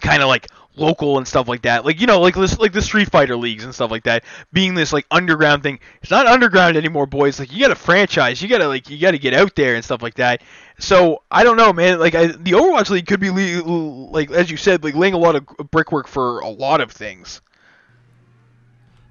[0.00, 0.46] kind of like
[0.78, 1.84] local and stuff like that.
[1.84, 4.74] Like you know, like this, like the Street Fighter leagues and stuff like that, being
[4.74, 5.80] this like underground thing.
[6.02, 7.38] It's not underground anymore, boys.
[7.38, 9.74] Like you got to franchise, you got to like you got to get out there
[9.74, 10.42] and stuff like that.
[10.78, 11.98] So I don't know, man.
[11.98, 13.62] Like I, the Overwatch League could be le-
[14.10, 17.40] like as you said, like laying a lot of brickwork for a lot of things.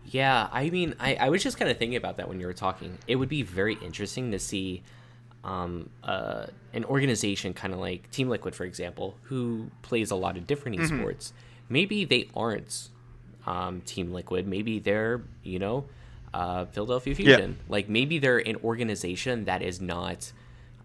[0.10, 2.54] Yeah, I mean, I, I was just kind of thinking about that when you were
[2.54, 2.98] talking.
[3.08, 4.84] It would be very interesting to see
[5.44, 10.38] um, uh, an organization kind of like Team Liquid, for example, who plays a lot
[10.38, 11.32] of different esports.
[11.70, 12.90] Maybe they aren't
[13.46, 14.48] um, Team Liquid.
[14.48, 15.86] Maybe they're, you know,
[16.34, 17.40] uh, Philadelphia Fusion.
[17.70, 20.32] Like maybe they're an organization that is not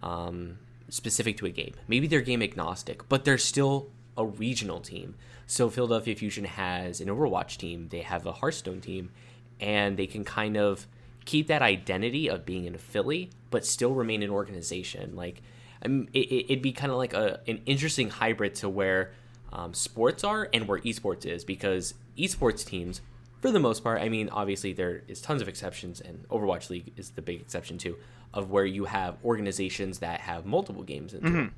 [0.03, 1.75] um, specific to a game.
[1.89, 5.15] Maybe they're game agnostic, but they're still a regional team.
[5.47, 9.11] So Philadelphia Fusion has an Overwatch team, they have a Hearthstone team,
[9.61, 10.87] and they can kind of
[11.25, 15.15] keep that identity of being in Philly, but still remain an organization.
[15.15, 15.43] Like,
[15.85, 19.13] um, it, it- it'd be kind of like a an interesting hybrid to where
[19.53, 23.01] um, sports are and where esports is, because esports teams,
[23.41, 26.93] for the most part, I mean, obviously there is tons of exceptions, and Overwatch League
[26.97, 27.97] is the big exception too,
[28.33, 31.55] of where you have organizations that have multiple games them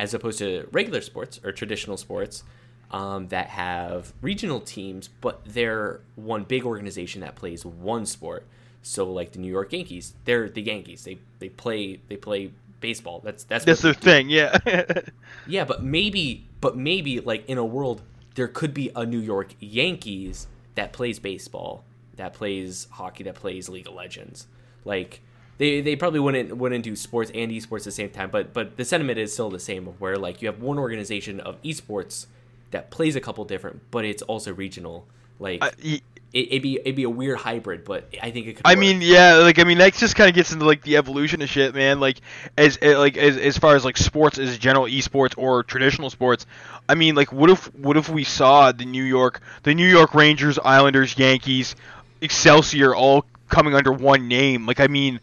[0.00, 2.42] as opposed to regular sports or traditional sports
[2.90, 8.46] um, that have regional teams, but they're one big organization that plays one sport.
[8.82, 11.04] So, like the New York Yankees, they're the Yankees.
[11.04, 13.20] They they play they play baseball.
[13.24, 13.94] That's that's That's their they do.
[13.94, 14.58] thing, yeah.
[15.46, 18.02] Yeah, but maybe but maybe like in a world
[18.34, 21.84] there could be a New York Yankees that plays baseball,
[22.16, 24.46] that plays hockey, that plays League of Legends.
[24.84, 25.20] Like
[25.58, 28.76] they, they probably wouldn't wouldn't do sports and esports at the same time, but but
[28.76, 32.26] the sentiment is still the same where like you have one organization of esports
[32.70, 35.06] that plays a couple different, but it's also regional.
[35.38, 36.00] Like I-
[36.32, 38.66] it, it'd be it'd be a weird hybrid, but I think it could.
[38.66, 38.78] I work.
[38.78, 41.48] mean, yeah, like I mean, that just kind of gets into like the evolution of
[41.48, 41.98] shit, man.
[41.98, 42.20] Like
[42.56, 46.46] as eh, like as, as far as like sports as general esports or traditional sports.
[46.88, 50.14] I mean, like what if what if we saw the New York the New York
[50.14, 51.74] Rangers, Islanders, Yankees,
[52.20, 54.66] Excelsior all coming under one name?
[54.66, 55.18] Like I mean,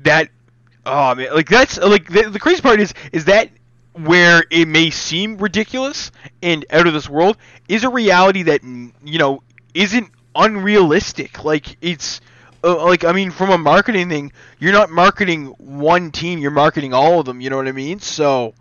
[0.00, 0.28] that
[0.84, 3.48] oh man, like that's like the, the crazy part is is that
[3.94, 7.36] where it may seem ridiculous and out of this world
[7.68, 9.42] is a reality that you know
[9.74, 11.44] isn't unrealistic.
[11.44, 12.20] Like it's
[12.62, 16.92] uh, like I mean, from a marketing thing, you're not marketing one team, you're marketing
[16.92, 17.40] all of them.
[17.40, 18.00] You know what I mean?
[18.00, 18.54] So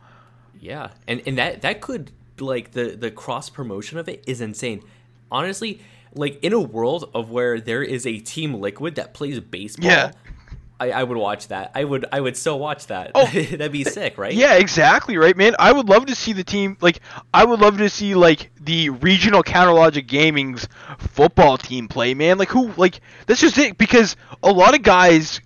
[0.60, 4.84] Yeah, and and that that could like the the cross promotion of it is insane.
[5.32, 5.82] Honestly,
[6.14, 10.12] like in a world of where there is a team Liquid that plays baseball, Yeah.
[10.80, 11.72] I, I would watch that.
[11.76, 13.12] I would I would still watch that.
[13.14, 14.34] Oh, that'd be sick, right?
[14.34, 15.56] yeah, exactly right, man.
[15.60, 16.78] I would love to see the team.
[16.82, 17.02] Like
[17.34, 22.38] I would love to see like the regional Counterlogic Gaming's football team play, man.
[22.38, 22.72] Like who?
[22.74, 25.42] Like that's just it because a lot of guys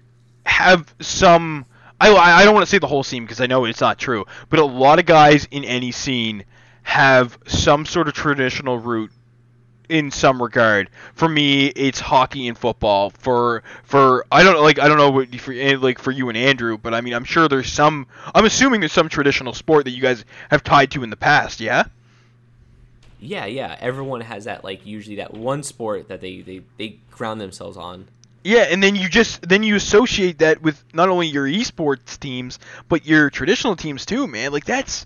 [0.46, 1.66] have some.
[2.00, 4.26] I, I don't want to say the whole scene because I know it's not true,
[4.50, 6.44] but a lot of guys in any scene
[6.82, 9.10] have some sort of traditional root
[9.94, 10.90] in some regard.
[11.14, 13.12] For me, it's hockey and football.
[13.12, 16.38] For for I don't like I don't know what for eh, like for you and
[16.38, 18.08] Andrew, but I mean I'm sure there's some.
[18.34, 21.60] I'm assuming there's some traditional sport that you guys have tied to in the past.
[21.60, 21.86] Yeah.
[23.20, 23.78] Yeah, yeah.
[23.80, 28.08] Everyone has that like usually that one sport that they they they ground themselves on.
[28.44, 32.58] Yeah, and then you just then you associate that with not only your esports teams
[32.90, 34.52] but your traditional teams too, man.
[34.52, 35.06] Like that's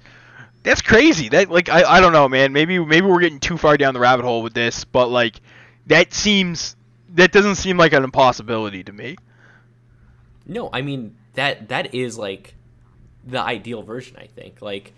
[0.63, 1.29] that's crazy.
[1.29, 2.53] That like I, I don't know, man.
[2.53, 5.39] Maybe maybe we're getting too far down the rabbit hole with this, but like
[5.87, 6.75] that seems
[7.15, 9.15] that doesn't seem like an impossibility to me.
[10.45, 12.55] No, I mean that that is like
[13.25, 14.61] the ideal version, I think.
[14.61, 14.93] Like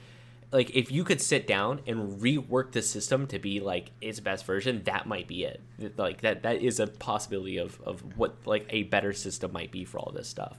[0.51, 4.45] like if you could sit down and rework the system to be like its best
[4.45, 5.61] version, that might be it.
[5.97, 9.85] Like that that is a possibility of of what like a better system might be
[9.85, 10.57] for all this stuff.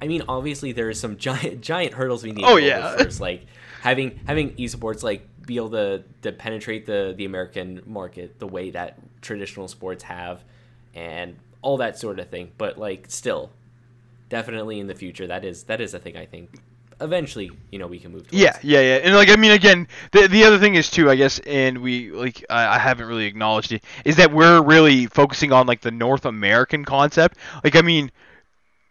[0.00, 2.96] I mean, obviously there are some giant giant hurdles we need Oh, yeah.
[2.96, 3.46] first, like
[3.82, 8.70] having having esports like be able to, to penetrate the the American market the way
[8.70, 10.42] that traditional sports have,
[10.94, 12.50] and all that sort of thing.
[12.58, 13.50] But like still,
[14.28, 16.60] definitely in the future, that is that is a thing I think
[17.00, 18.22] eventually you know we can move.
[18.22, 18.32] Towards.
[18.32, 18.94] Yeah, yeah, yeah.
[19.04, 22.10] And like I mean again, the the other thing is too, I guess, and we
[22.10, 25.90] like I, I haven't really acknowledged it, is that we're really focusing on like the
[25.90, 27.38] North American concept.
[27.62, 28.10] Like I mean,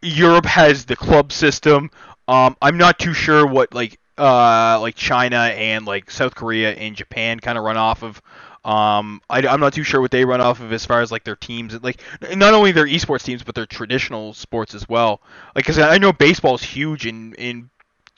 [0.01, 1.89] Europe has the club system.
[2.27, 6.95] Um, I'm not too sure what like uh like China and like South Korea and
[6.95, 8.21] Japan kind of run off of.
[8.63, 11.23] Um, I, am not too sure what they run off of as far as like
[11.23, 12.01] their teams, like
[12.35, 15.21] not only their esports teams but their traditional sports as well.
[15.55, 17.69] Like, cause I know baseball is huge in in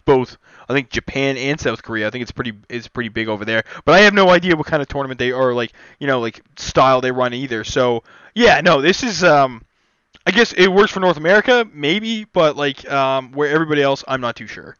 [0.06, 0.38] both
[0.70, 2.08] I think Japan and South Korea.
[2.08, 3.64] I think it's pretty it's pretty big over there.
[3.86, 6.42] But I have no idea what kind of tournament they or like you know like
[6.58, 7.64] style they run either.
[7.64, 9.64] So yeah, no, this is um
[10.28, 14.22] I guess it works for North America maybe, but like um where everybody else I'm
[14.22, 14.76] not too sure.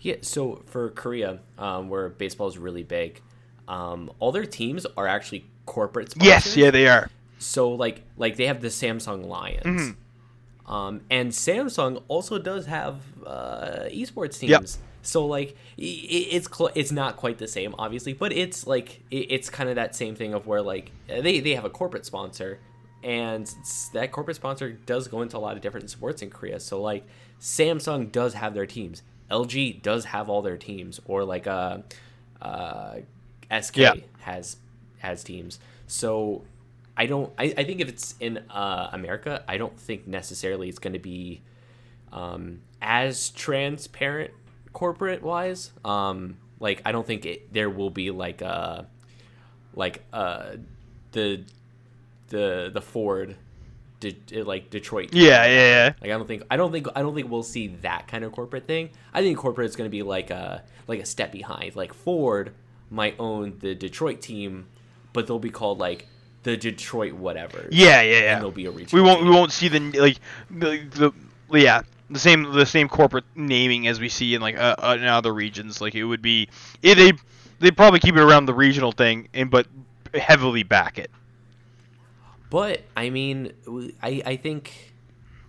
[0.00, 3.20] Yeah, so for Korea, um, where baseball is really big,
[3.68, 6.26] um, all their teams are actually corporate sponsors.
[6.26, 7.10] Yes, yeah, they are.
[7.38, 9.64] So like like they have the Samsung Lions.
[9.64, 10.72] Mm-hmm.
[10.72, 14.50] Um, and Samsung also does have uh, esports teams.
[14.50, 14.64] Yep.
[15.02, 19.68] So like it's cl- it's not quite the same, obviously, but it's like it's kind
[19.68, 22.60] of that same thing of where like they they have a corporate sponsor,
[23.02, 23.52] and
[23.92, 26.60] that corporate sponsor does go into a lot of different sports in Korea.
[26.60, 27.06] So like
[27.40, 31.78] Samsung does have their teams, LG does have all their teams, or like uh,
[32.42, 32.96] uh,
[33.50, 33.94] SK Yeah.
[34.20, 34.56] has
[34.98, 35.58] has teams.
[35.86, 36.44] So
[36.96, 37.32] I don't.
[37.38, 40.98] I, I think if it's in uh, America, I don't think necessarily it's going to
[40.98, 41.42] be
[42.12, 44.32] um, as transparent
[44.72, 45.72] corporate wise.
[45.84, 48.82] Um, like I don't think it, there will be like uh
[49.74, 50.52] like uh
[51.12, 51.44] the
[52.30, 53.36] the the Ford
[54.00, 55.10] de- like Detroit.
[55.12, 55.92] Yeah, yeah, yeah.
[56.00, 58.32] Like I don't think I don't think I don't think we'll see that kind of
[58.32, 58.90] corporate thing.
[59.12, 61.76] I think corporate is going to be like a like a step behind.
[61.76, 62.52] Like Ford
[62.90, 64.66] might own the Detroit team,
[65.12, 66.06] but they'll be called like
[66.42, 67.68] the Detroit whatever.
[67.70, 68.32] Yeah, yeah, yeah.
[68.34, 69.28] And they'll be a We won't team.
[69.28, 70.16] we won't see the like
[70.50, 71.12] the,
[71.50, 74.96] the yeah the same the same corporate naming as we see in like uh, uh,
[74.98, 75.80] in other regions.
[75.80, 76.48] Like it would be
[76.82, 77.12] it, they
[77.60, 79.66] they probably keep it around the regional thing and but
[80.14, 81.10] heavily back it.
[82.50, 83.52] But I mean,
[84.02, 84.92] I I think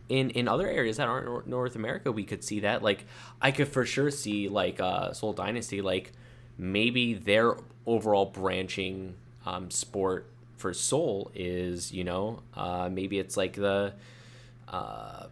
[0.07, 2.83] in in other areas that aren't North America, we could see that.
[2.83, 3.05] Like
[3.41, 6.11] I could for sure see like uh, Seoul Dynasty, like
[6.57, 13.53] maybe their overall branching um, sport for Seoul is you know uh, maybe it's like
[13.53, 13.93] the.
[14.67, 15.25] Uh,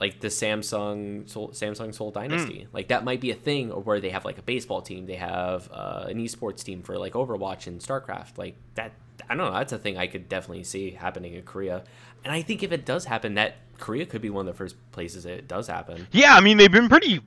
[0.00, 4.00] like the Samsung Seoul, Samsung Seoul Dynasty, like that might be a thing or where
[4.00, 7.66] they have like a baseball team, they have uh, an esports team for like Overwatch
[7.66, 8.92] and StarCraft, like that.
[9.28, 9.58] I don't know.
[9.58, 11.84] That's a thing I could definitely see happening in Korea,
[12.24, 14.76] and I think if it does happen, that Korea could be one of the first
[14.92, 16.06] places it does happen.
[16.12, 17.20] Yeah, I mean they've been pretty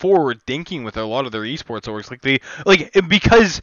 [0.00, 2.10] forward thinking with a lot of their esports orgs.
[2.10, 3.62] Like they like because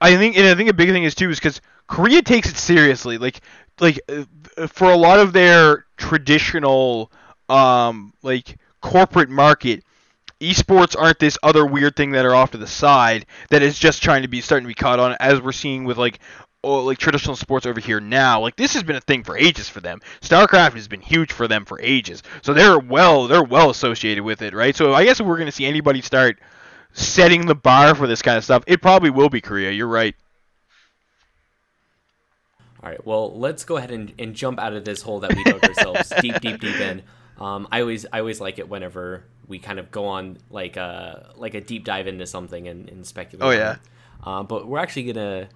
[0.00, 2.56] I think and I think a big thing is too is because Korea takes it
[2.56, 3.18] seriously.
[3.18, 3.40] Like
[3.80, 7.10] like uh, for a lot of their traditional
[7.48, 9.84] um like corporate market.
[10.40, 14.02] Esports aren't this other weird thing that are off to the side that is just
[14.02, 16.18] trying to be starting to be caught on as we're seeing with like
[16.62, 18.40] oh, like traditional sports over here now.
[18.40, 20.00] Like this has been a thing for ages for them.
[20.20, 22.22] StarCraft has been huge for them for ages.
[22.42, 24.74] So they're well they're well associated with it, right?
[24.74, 26.38] So I guess if we're going to see anybody start
[26.92, 29.70] setting the bar for this kind of stuff, it probably will be Korea.
[29.70, 30.14] You're right.
[32.82, 35.44] All right, well, let's go ahead and, and jump out of this hole that we
[35.44, 37.02] dug ourselves deep, deep, deep in.
[37.38, 41.32] Um, I always I always like it whenever we kind of go on like a
[41.36, 43.46] like a deep dive into something and, and speculate.
[43.46, 43.76] Oh, yeah.
[44.24, 45.48] Um, but we're actually gonna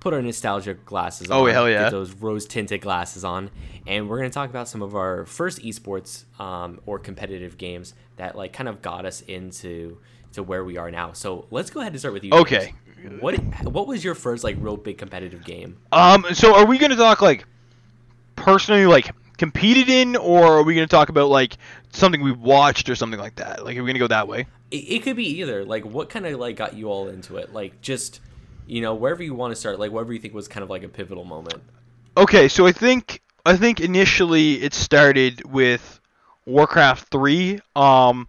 [0.00, 1.36] put our nostalgia glasses on.
[1.36, 1.84] Oh, hell yeah.
[1.84, 3.50] Get those rose tinted glasses on,
[3.86, 8.36] and we're gonna talk about some of our first esports um, or competitive games that
[8.36, 9.98] like kind of got us into
[10.32, 11.12] to where we are now.
[11.12, 12.32] So let's go ahead and start with you.
[12.32, 12.74] Okay.
[13.02, 13.22] James.
[13.22, 15.78] What what was your first like real big competitive game?
[15.92, 17.44] Um so are we going to talk like
[18.34, 21.56] personally like competed in or are we going to talk about like
[21.92, 23.64] something we watched or something like that?
[23.64, 24.46] Like are we going to go that way?
[24.70, 25.64] It, it could be either.
[25.64, 27.52] Like, what kind of like got you all into it?
[27.52, 28.20] Like, just
[28.68, 30.82] you know, wherever you want to start, like whatever you think was kind of like
[30.82, 31.62] a pivotal moment.
[32.16, 36.00] Okay, so I think I think initially it started with
[36.46, 37.60] Warcraft 3.
[37.74, 38.28] Um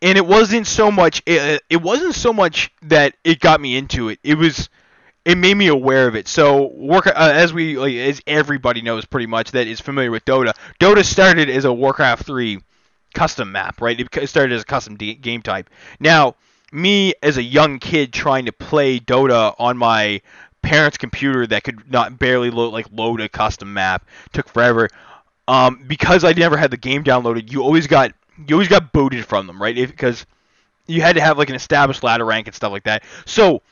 [0.00, 4.08] and it wasn't so much it, it wasn't so much that it got me into
[4.08, 4.20] it.
[4.22, 4.68] It was
[5.24, 6.26] it made me aware of it.
[6.26, 10.24] So, Warcraft, uh, as we like, as everybody knows, pretty much that is familiar with
[10.24, 10.54] Dota.
[10.80, 12.60] Dota started as a Warcraft 3
[13.12, 14.00] custom map, right?
[14.00, 15.68] It started as a custom game type.
[16.00, 16.36] Now,
[16.72, 20.20] me as a young kid trying to play Dota on my
[20.62, 24.88] parents' computer that could not barely load like load a custom map took forever.
[25.46, 28.12] Um, because I never had the game downloaded, you always got
[28.46, 29.74] you always got booted from them, right?
[29.74, 30.26] Because
[30.86, 33.02] you had to have like an established ladder rank and stuff like that.
[33.24, 33.62] So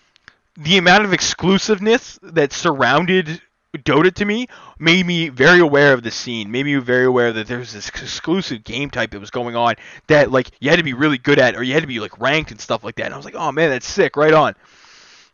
[0.57, 3.43] the amount of exclusiveness that surrounded
[3.79, 4.47] Dota to me
[4.79, 6.51] made me very aware of the scene.
[6.51, 9.75] Made me very aware that there was this exclusive game type that was going on
[10.07, 12.19] that like you had to be really good at, or you had to be like
[12.21, 13.07] ranked and stuff like that.
[13.07, 14.55] And I was like, oh man, that's sick, right on.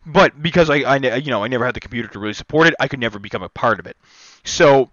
[0.05, 2.75] But because I, I you know I never had the computer to really support it,
[2.81, 3.97] I could never become a part of it.
[4.45, 4.91] So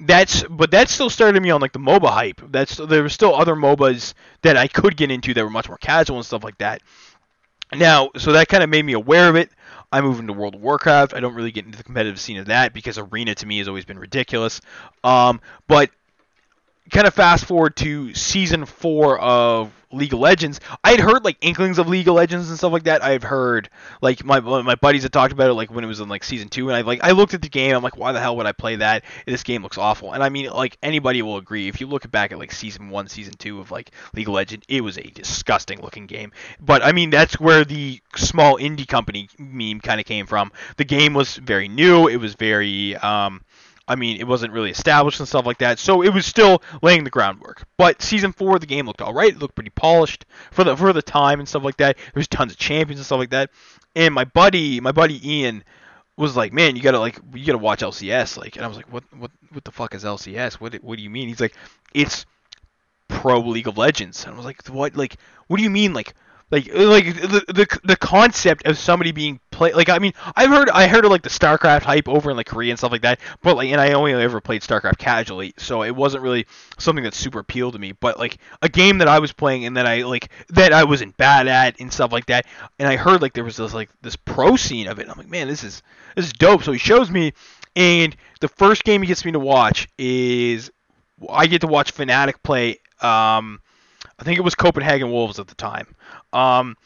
[0.00, 2.40] that's but that still started me on like the MOBA hype.
[2.50, 5.78] That's there were still other MOBAs that I could get into that were much more
[5.78, 6.82] casual and stuff like that.
[7.74, 9.50] Now, so that kind of made me aware of it.
[9.92, 11.14] I moved into World of Warcraft.
[11.14, 13.68] I don't really get into the competitive scene of that because Arena to me has
[13.68, 14.60] always been ridiculous.
[15.04, 15.90] Um, but
[16.90, 20.60] kind of fast forward to season four of League of Legends.
[20.82, 23.02] I had heard like inklings of League of Legends and stuff like that.
[23.02, 23.68] I've heard
[24.00, 26.48] like my my buddies had talked about it like when it was in like season
[26.48, 27.74] two, and I like I looked at the game.
[27.74, 29.04] I'm like, why the hell would I play that?
[29.26, 30.12] This game looks awful.
[30.12, 31.68] And I mean, like anybody will agree.
[31.68, 34.64] If you look back at like season one, season two of like League of Legends,
[34.68, 36.32] it was a disgusting looking game.
[36.60, 40.52] But I mean, that's where the small indie company meme kind of came from.
[40.76, 42.08] The game was very new.
[42.08, 43.42] It was very um,
[43.88, 47.04] I mean, it wasn't really established and stuff like that, so it was still laying
[47.04, 47.64] the groundwork.
[47.76, 49.32] But season four, the game looked all right.
[49.32, 51.96] It looked pretty polished for the for the time and stuff like that.
[51.96, 53.50] There was tons of champions and stuff like that.
[53.96, 55.64] And my buddy, my buddy Ian,
[56.16, 58.90] was like, "Man, you gotta like, you gotta watch LCS." Like, and I was like,
[58.92, 60.54] "What, what, what the fuck is LCS?
[60.54, 61.54] What, what do you mean?" He's like,
[61.92, 62.24] "It's
[63.08, 64.96] Pro League of Legends." And I was like, "What?
[64.96, 65.16] Like,
[65.48, 65.92] what do you mean?
[65.92, 66.14] Like,
[66.50, 70.68] like like the the, the concept of somebody being play like I mean I've heard
[70.70, 73.20] I heard of like the StarCraft hype over in like Korea and stuff like that
[73.42, 76.46] but like and I only ever played StarCraft casually so it wasn't really
[76.78, 79.76] something that super appealed to me but like a game that I was playing and
[79.76, 82.46] that I like that I wasn't bad at and stuff like that
[82.78, 85.30] and I heard like there was this like this pro scene of it I'm like
[85.30, 85.82] man this is
[86.16, 87.32] this is dope so he shows me
[87.76, 90.70] and the first game he gets me to watch is
[91.30, 93.60] I get to watch Fnatic play um
[94.18, 95.96] I think it was Copenhagen Wolves at the time.
[96.32, 96.76] Um,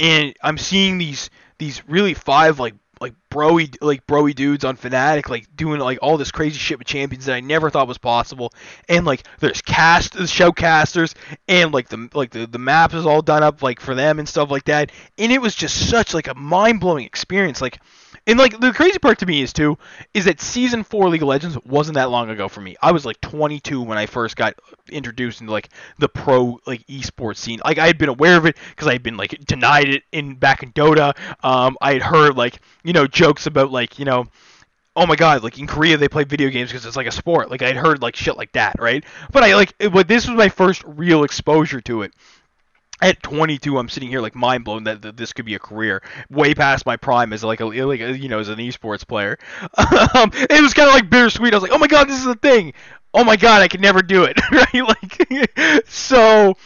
[0.00, 1.28] and I'm seeing these
[1.58, 6.16] these really five like like broy like broy dudes on Fnatic like doing like all
[6.16, 8.52] this crazy shit with champions that I never thought was possible.
[8.88, 11.14] And like there's cast showcasters
[11.46, 14.28] and like the like the, the map is all done up like for them and
[14.28, 14.92] stuff like that.
[15.18, 17.60] And it was just such like a mind blowing experience.
[17.60, 17.80] Like
[18.26, 19.78] and like the crazy part to me is too
[20.14, 22.76] is that season four League of Legends wasn't that long ago for me.
[22.82, 24.54] I was like 22 when I first got
[24.90, 25.68] introduced into like
[25.98, 27.60] the pro like esports scene.
[27.64, 30.34] Like I had been aware of it because I had been like denied it in
[30.34, 31.16] back in Dota.
[31.44, 34.26] Um, I had heard like you know jokes about like you know
[34.96, 37.50] oh my god, like in Korea they play video games because it's like a sport.
[37.50, 39.04] Like I'd heard like shit like that, right?
[39.30, 42.12] But I like, but this was my first real exposure to it
[43.02, 46.02] at 22 i'm sitting here like mind blown that, that, this could be a career.
[46.30, 49.38] Way past my prime as like a like a, you know as an esports player.
[50.14, 51.52] Um, it was kind of like bittersweet.
[51.52, 52.72] I was like oh my god this is a thing.
[53.12, 54.38] Oh my god i could never do it.
[54.50, 54.74] Right?
[54.74, 56.56] Like so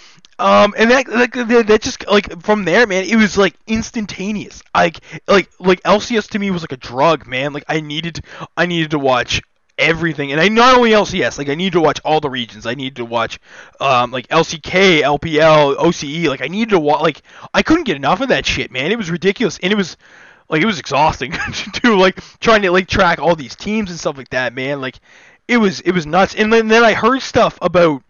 [0.41, 4.63] um, and that, like that just like from there, man, it was like instantaneous.
[4.75, 7.53] Like, like, like LCS to me was like a drug, man.
[7.53, 8.25] Like I needed,
[8.57, 9.43] I needed to watch
[9.81, 10.33] everything.
[10.33, 12.67] And I not only LCS, like I need to watch all the regions.
[12.67, 13.41] I need to watch
[13.81, 16.29] um, like LCK, LPL, OCE.
[16.29, 17.03] Like I needed to watch.
[17.03, 17.23] Like
[17.53, 18.93] I couldn't get enough of that shit, man.
[18.93, 19.97] It was ridiculous, and it was
[20.49, 21.33] like it was exhausting
[21.75, 24.81] to like trying to like track all these teams and stuff like that, man.
[24.81, 25.01] Like
[25.49, 26.35] it was it was nuts.
[26.35, 28.03] And then, then I heard stuff about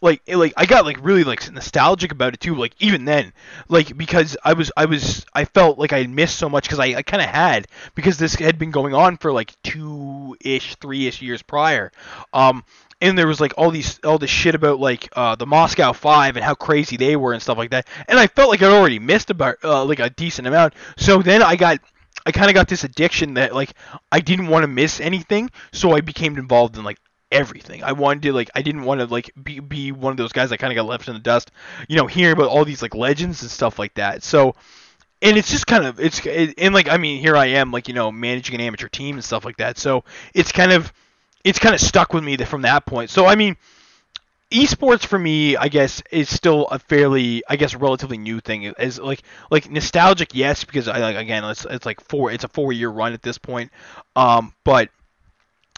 [0.00, 2.54] like like I got like really like nostalgic about it too.
[2.54, 3.32] Like even then,
[3.68, 6.96] like because I was I was I felt like I missed so much because I,
[6.96, 11.06] I kind of had because this had been going on for like two ish, three
[11.06, 11.92] ish years prior.
[12.32, 12.64] Um,
[13.00, 16.36] and there was like all these all this shit about like uh, the Moscow Five
[16.36, 17.86] and how crazy they were and stuff like that.
[18.08, 20.74] And I felt like I'd already missed about uh, like a decent amount.
[20.96, 21.80] So then I got
[22.24, 23.72] I kind of got this addiction that like
[24.10, 26.98] I didn't want to miss anything, so I became involved in like
[27.30, 27.82] everything.
[27.82, 30.50] I wanted to like I didn't want to like be be one of those guys
[30.50, 31.50] that kind of got left in the dust,
[31.88, 34.22] you know, hearing about all these like legends and stuff like that.
[34.22, 34.54] So
[35.22, 37.88] and it's just kind of it's it, and like I mean here I am like
[37.88, 39.78] you know managing an amateur team and stuff like that.
[39.78, 40.04] So
[40.34, 40.92] it's kind of
[41.44, 43.10] it's kind of stuck with me from that point.
[43.10, 43.56] So I mean
[44.50, 48.62] esports for me, I guess, is still a fairly, I guess, relatively new thing.
[48.62, 52.48] Is like like nostalgic, yes, because I like again, it's it's like four, it's a
[52.48, 53.70] four year run at this point.
[54.14, 54.90] Um, but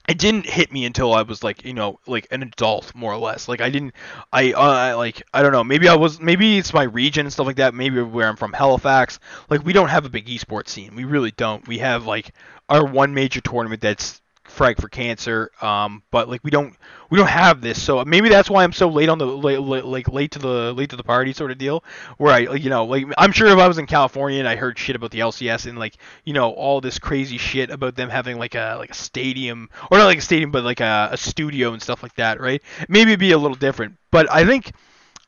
[0.08, 3.18] it didn't hit me until I was like, you know, like an adult more or
[3.18, 3.46] less.
[3.46, 3.92] Like I didn't,
[4.32, 5.62] I, uh, like I don't know.
[5.62, 7.74] Maybe I was, maybe it's my region and stuff like that.
[7.74, 9.20] Maybe where I'm from, Halifax.
[9.50, 10.96] Like we don't have a big esports scene.
[10.96, 11.68] We really don't.
[11.68, 12.32] We have like
[12.70, 15.50] our one major tournament that's frag for cancer.
[15.62, 16.74] Um, but like we don't
[17.10, 20.08] we don't have this, so maybe that's why I'm so late on the late, like
[20.08, 21.84] late to the late to the party sort of deal.
[22.16, 24.78] Where I you know like I'm sure if I was in California and I heard
[24.78, 28.38] shit about the LCS and like you know all this crazy shit about them having
[28.38, 31.72] like a like a stadium or not like a stadium but like a, a studio
[31.72, 32.62] and stuff like that, right?
[32.88, 34.72] Maybe it'd be a little different, but I think.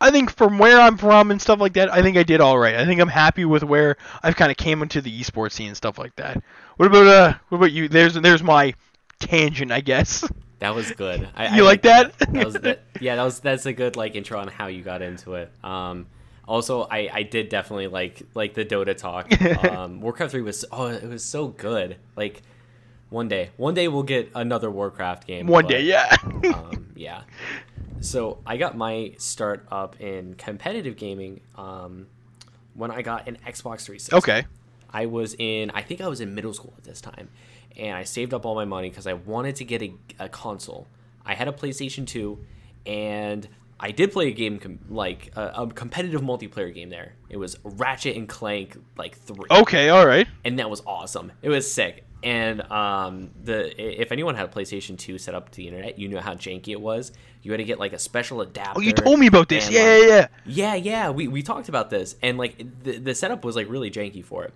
[0.03, 2.59] I think from where I'm from and stuff like that, I think I did all
[2.59, 2.75] right.
[2.75, 5.77] I think I'm happy with where I've kind of came into the esports scene and
[5.77, 6.43] stuff like that.
[6.79, 7.35] What about uh?
[7.51, 7.87] What about you?
[7.87, 8.73] There's there's my
[9.21, 10.25] tangent, I guess.
[10.61, 11.29] That was good.
[11.35, 12.19] I, you I like that?
[12.19, 12.45] that?
[12.45, 15.35] was that, yeah, that was that's a good like intro on how you got into
[15.35, 15.51] it.
[15.65, 16.07] Um,
[16.47, 19.31] also, I, I did definitely like like the Dota talk.
[19.71, 21.97] Um, Warcraft three was oh it was so good.
[22.17, 22.43] Like
[23.09, 25.47] one day, one day we'll get another Warcraft game.
[25.47, 26.17] One but, day, yeah.
[26.55, 27.23] um, yeah.
[28.01, 32.07] So I got my start up in competitive gaming um,
[32.75, 34.17] when I got an Xbox 360.
[34.17, 34.47] Okay.
[34.91, 37.29] I was in I think I was in middle school at this time
[37.77, 40.87] and I saved up all my money because I wanted to get a, a, console.
[41.25, 42.39] I had a PlayStation 2,
[42.87, 43.49] and
[43.79, 47.15] I did play a game com- like a, a, competitive multiplayer game there.
[47.29, 49.47] It was Ratchet and Clank like three.
[49.51, 50.27] Okay, all right.
[50.45, 51.33] And that was awesome.
[51.43, 52.05] It was sick.
[52.23, 56.09] And um, the if anyone had a PlayStation 2 set up to the internet, you
[56.09, 57.13] know how janky it was.
[57.43, 58.75] You had to get like a special adapter.
[58.77, 59.71] Oh, you told me about this.
[59.71, 60.27] Yeah, like, yeah, yeah.
[60.45, 61.11] Yeah, yeah.
[61.11, 64.45] We, we talked about this, and like the, the setup was like really janky for
[64.45, 64.53] it.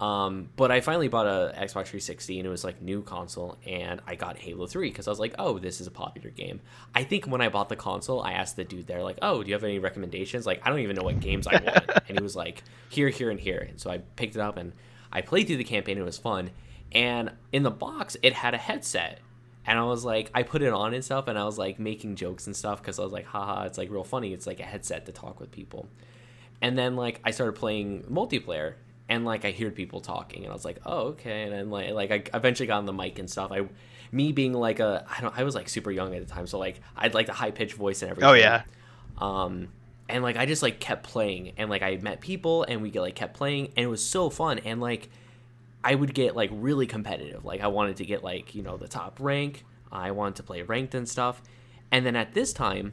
[0.00, 4.00] Um, but I finally bought a Xbox 360 and it was like new console, and
[4.06, 6.60] I got Halo 3 because I was like, oh, this is a popular game.
[6.94, 9.48] I think when I bought the console, I asked the dude there, like, oh, do
[9.48, 10.46] you have any recommendations?
[10.46, 11.90] Like, I don't even know what games I want.
[12.08, 13.66] and he was like, here, here, and here.
[13.68, 14.72] And so I picked it up and
[15.12, 15.96] I played through the campaign.
[15.96, 16.50] It was fun.
[16.90, 19.20] And in the box, it had a headset.
[19.66, 22.16] And I was like, I put it on and stuff, and I was like making
[22.16, 24.32] jokes and stuff because I was like, haha, it's like real funny.
[24.34, 25.88] It's like a headset to talk with people.
[26.60, 28.74] And then like I started playing multiplayer
[29.08, 31.42] and like I heard people talking, and I was like, oh okay.
[31.44, 33.52] And then like like I eventually got on the mic and stuff.
[33.52, 33.68] I
[34.12, 36.58] me being like a I don't I was like super young at the time, so
[36.58, 38.30] like I'd like the high pitched voice and everything.
[38.30, 38.62] Oh yeah.
[39.18, 39.68] Um,
[40.08, 43.14] and like I just like kept playing, and like I met people, and we like
[43.14, 45.10] kept playing, and it was so fun, and like
[45.82, 47.44] I would get like really competitive.
[47.44, 49.64] Like I wanted to get like you know the top rank.
[49.92, 51.40] I wanted to play ranked and stuff.
[51.92, 52.92] And then at this time,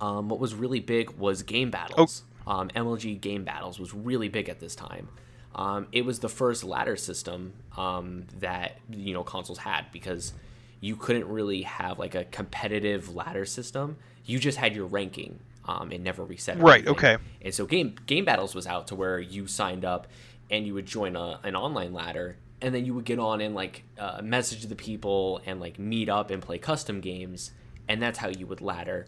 [0.00, 2.24] um, what was really big was game battles.
[2.24, 5.08] Oh um, MLG Game Battles was really big at this time.
[5.54, 10.32] Um, it was the first ladder system um, that you know consoles had because
[10.80, 13.98] you couldn't really have like a competitive ladder system.
[14.24, 15.38] You just had your ranking.
[15.64, 16.58] Um, it never reset.
[16.58, 16.86] Right.
[16.86, 17.18] Okay.
[17.40, 20.08] And so game game battles was out to where you signed up
[20.50, 23.54] and you would join a, an online ladder and then you would get on and
[23.54, 27.52] like uh, message the people and like meet up and play custom games
[27.88, 29.06] and that's how you would ladder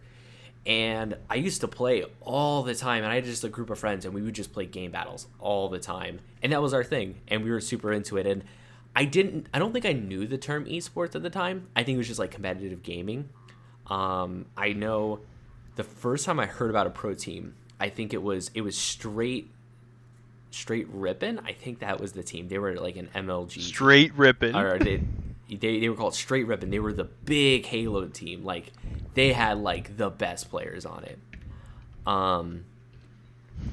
[0.65, 3.03] and I used to play all the time.
[3.03, 5.27] And I had just a group of friends, and we would just play game battles
[5.39, 7.21] all the time, and that was our thing.
[7.29, 8.27] And we were super into it.
[8.27, 8.45] And
[8.95, 11.69] I didn't, I don't think I knew the term esports at the time.
[11.75, 13.29] I think it was just like competitive gaming.
[13.87, 15.21] Um, I know
[15.77, 18.77] the first time I heard about a pro team, I think it was it was
[18.77, 19.51] straight
[20.51, 21.39] straight ripping.
[21.41, 22.49] I think that was the team.
[22.49, 23.61] They were like an MLG.
[23.61, 24.55] Straight ripping.
[24.55, 25.03] Or they,
[25.57, 26.71] they they were called straight ripping.
[26.71, 28.45] They were the big Halo team.
[28.45, 28.73] Like
[29.15, 31.19] they had like the best players on it.
[32.07, 32.65] Um,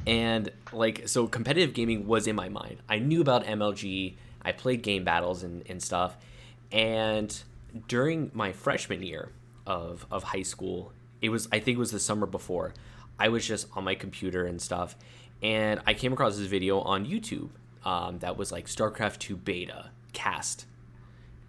[0.06, 2.78] and like so competitive gaming was in my mind.
[2.88, 4.16] I knew about MLG.
[4.42, 6.18] I played game battles and, and stuff.
[6.72, 7.42] And
[7.88, 9.30] during my freshman year
[9.66, 12.74] of of high school, it was I think it was the summer before.
[13.18, 14.96] I was just on my computer and stuff,
[15.42, 17.50] and I came across this video on YouTube
[17.84, 20.66] um, that was like StarCraft 2 beta cast,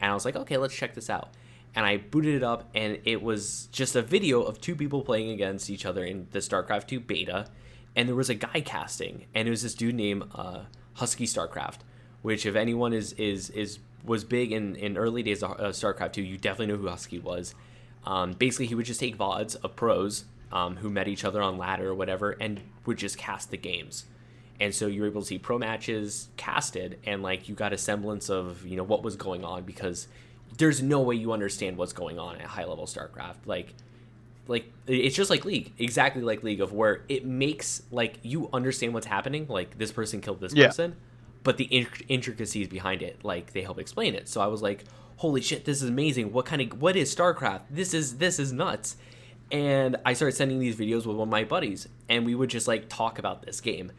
[0.00, 1.34] and I was like, okay, let's check this out
[1.74, 5.30] and I booted it up, and it was just a video of two people playing
[5.30, 7.46] against each other in the StarCraft 2 beta,
[7.94, 10.62] and there was a guy casting, and it was this dude named uh,
[10.94, 11.78] Husky StarCraft,
[12.22, 16.22] which if anyone is is is was big in in early days of StarCraft 2,
[16.22, 17.54] you definitely know who Husky was.
[18.04, 21.56] Um, basically, he would just take vods of pros um, who met each other on
[21.56, 24.06] ladder or whatever, and would just cast the games.
[24.60, 27.78] And so you were able to see pro matches casted, and like you got a
[27.78, 30.06] semblance of you know what was going on because
[30.58, 33.46] there's no way you understand what's going on at high level StarCraft.
[33.46, 33.74] Like,
[34.46, 38.92] like it's just like League, exactly like League of where it makes like you understand
[38.92, 39.46] what's happening.
[39.48, 40.66] Like this person killed this yeah.
[40.66, 40.96] person,
[41.42, 44.28] but the intricacies behind it, like they help explain it.
[44.28, 44.84] So I was like,
[45.16, 46.32] holy shit, this is amazing.
[46.32, 47.62] What kind of what is StarCraft?
[47.70, 48.96] This is this is nuts.
[49.52, 52.68] And I started sending these videos with one of my buddies, and we would just
[52.68, 53.90] like talk about this game.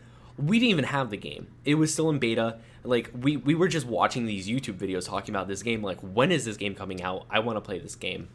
[0.41, 2.59] We didn't even have the game; it was still in beta.
[2.83, 5.83] Like we we were just watching these YouTube videos talking about this game.
[5.83, 7.25] Like, when is this game coming out?
[7.29, 8.29] I want to play this game.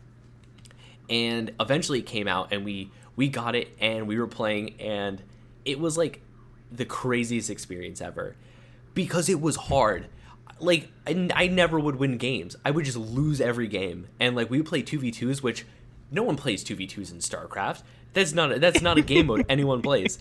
[1.08, 5.22] And eventually, it came out, and we we got it, and we were playing, and
[5.64, 6.22] it was like
[6.70, 8.36] the craziest experience ever
[8.94, 10.08] because it was hard
[10.58, 12.56] like I, I never would win games.
[12.64, 14.08] I would just lose every game.
[14.20, 15.66] And like we would play 2v2s which
[16.10, 17.82] no one plays 2v2s in StarCraft.
[18.12, 20.18] That's not a, that's not a game mode anyone plays.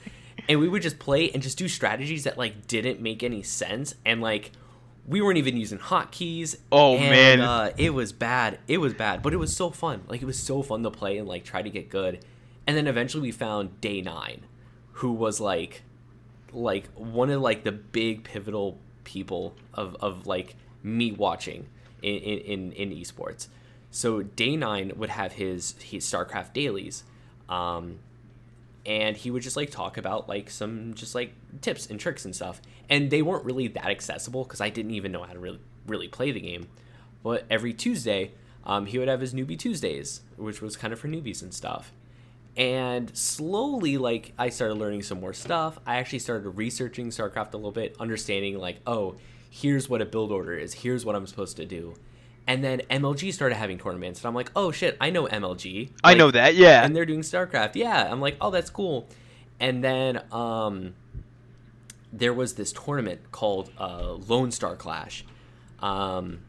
[0.48, 3.96] And we would just play and just do strategies that like didn't make any sense
[4.06, 4.52] and like
[5.08, 6.56] we weren't even using hotkeys.
[6.72, 7.42] Oh and, man.
[7.42, 8.60] Uh, it was bad.
[8.68, 10.04] It was bad, but it was so fun.
[10.08, 12.26] Like it was so fun to play and like try to get good.
[12.68, 14.46] And then eventually we found Day 9
[14.94, 15.84] who was like
[16.54, 21.68] like one of like the big pivotal people of, of like me watching
[22.02, 23.48] in, in, in esports.
[23.92, 27.04] So day nine would have his his StarCraft dailies,
[27.50, 28.00] um,
[28.86, 32.36] and he would just like talk about like some just like tips and tricks and
[32.36, 32.62] stuff.
[32.90, 36.08] And they weren't really that accessible because I didn't even know how to really really
[36.08, 36.68] play the game.
[37.24, 38.32] But every Tuesday,
[38.66, 41.92] um, he would have his newbie Tuesdays, which was kind of for newbies and stuff.
[42.58, 45.80] And slowly, like I started learning some more stuff.
[45.86, 49.16] I actually started researching StarCraft a little bit, understanding like, oh,
[49.50, 50.74] here's what a build order is.
[50.74, 51.96] Here's what I'm supposed to do
[52.48, 55.90] and then MLG started having tournaments, and I'm like, oh shit, I know MLG.
[55.90, 56.86] Like, I know that, yeah.
[56.86, 58.10] And they're doing StarCraft, yeah.
[58.10, 59.08] I'm like, oh, that's cool.
[59.60, 60.94] And then um,
[62.14, 65.26] there was this tournament called uh, Lone Star Clash,
[65.80, 66.42] um,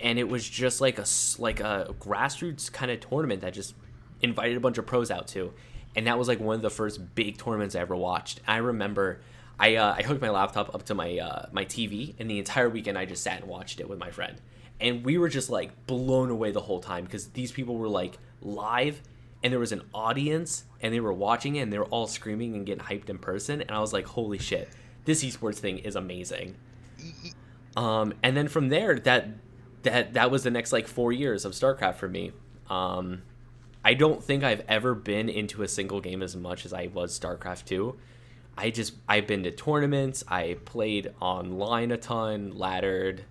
[0.00, 1.06] and it was just like a
[1.38, 3.74] like a grassroots kind of tournament that just
[4.20, 5.54] invited a bunch of pros out to,
[5.96, 8.40] and that was like one of the first big tournaments I ever watched.
[8.46, 9.20] I remember.
[9.60, 12.68] I, uh, I hooked my laptop up to my uh, my TV, and the entire
[12.68, 14.40] weekend I just sat and watched it with my friend
[14.80, 18.18] and we were just like blown away the whole time because these people were like
[18.40, 19.02] live
[19.42, 22.54] and there was an audience and they were watching it and they were all screaming
[22.54, 24.68] and getting hyped in person and i was like holy shit
[25.08, 26.54] this esports thing is amazing.
[27.76, 29.28] Um, and then from there that
[29.82, 32.32] that that was the next like four years of starcraft for me.
[32.68, 33.22] Um,
[33.84, 37.18] i don't think i've ever been into a single game as much as i was
[37.18, 37.96] starcraft 2
[38.58, 43.24] i just i've been to tournaments i played online a ton laddered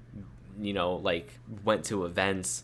[0.60, 1.32] you know, like
[1.64, 2.64] went to events,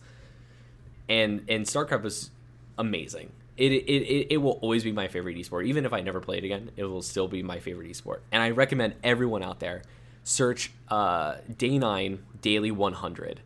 [1.09, 2.29] and and StarCraft was
[2.77, 3.31] amazing.
[3.55, 5.65] It, it, it, it will always be my favorite esport.
[5.67, 8.21] Even if I never play it again, it will still be my favorite esport.
[8.31, 9.83] And I recommend everyone out there
[10.23, 13.41] search uh, Day 9 Daily 100.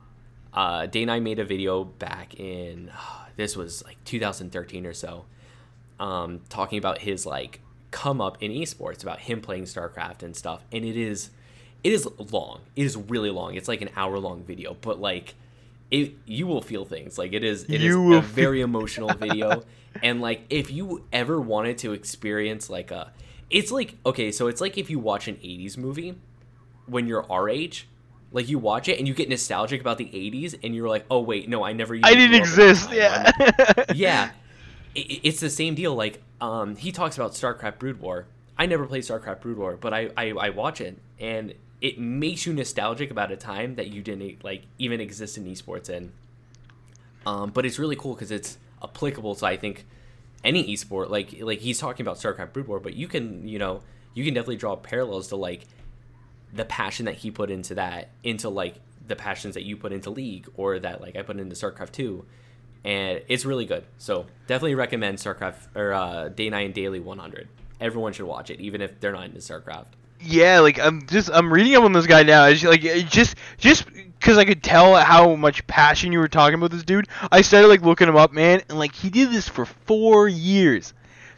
[0.54, 2.92] Uh, Day 9 made a video back in,
[3.36, 5.26] this was like 2013 or so,
[6.00, 7.60] um, talking about his like
[7.92, 10.64] come up in esports, about him playing StarCraft and stuff.
[10.72, 11.32] And it is
[11.84, 12.62] it is long.
[12.76, 13.56] It is really long.
[13.56, 15.36] It's like an hour long video, but like
[15.92, 17.18] it you will feel things.
[17.18, 19.64] Like it is it you is a very emotional video.
[20.04, 23.12] and like if you ever wanted to experience like a
[23.50, 26.16] it's like okay, so it's like if you watch an 80s movie
[26.86, 27.88] when you're our age,
[28.32, 31.22] like you watch it and you get nostalgic about the 80s and you're like, "Oh
[31.22, 33.32] wait, no, I never I didn't exist." Yeah.
[33.94, 34.32] yeah.
[34.96, 38.26] It, it's the same deal like um he talks about StarCraft Brood War.
[38.58, 42.46] I never played StarCraft Brood War, but I, I, I watch it and it makes
[42.46, 46.12] you nostalgic about a time that you didn't like even exist in esports in.
[47.26, 49.86] Um, but it's really cool because it's applicable to I think
[50.44, 51.10] any esport.
[51.10, 53.82] Like like he's talking about StarCraft Brood War, but you can you know
[54.14, 55.68] you can definitely draw parallels to like
[56.54, 58.76] the passion that he put into that into like
[59.06, 62.26] the passions that you put into League or that like I put into StarCraft two,
[62.84, 63.86] and it's really good.
[63.98, 67.50] So definitely recommend StarCraft or uh, Day Nine Daily one hundred.
[67.80, 69.88] Everyone should watch it, even if they're not into StarCraft
[70.22, 72.46] yeah, like I'm just I'm reading up on this guy now.
[72.46, 76.72] It's like just just because I could tell how much passion you were talking about
[76.72, 77.08] this dude.
[77.32, 80.94] I started like looking him up, man, and like he did this for four years.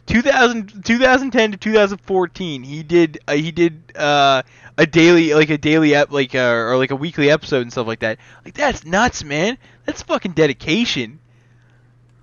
[0.06, 4.42] 2000, 2010 to 2014 he did uh, he did uh,
[4.76, 7.86] a daily like a daily ep like uh, or like a weekly episode and stuff
[7.86, 11.20] like that like that's nuts man that's fucking dedication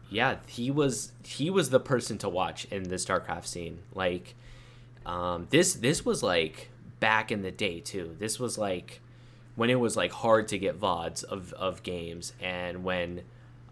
[0.10, 4.36] yeah he was he was the person to watch in the starcraft scene like
[5.08, 8.16] um, this this was like back in the day too.
[8.20, 9.02] This was like
[9.56, 13.22] when it was like hard to get vods of, of games and when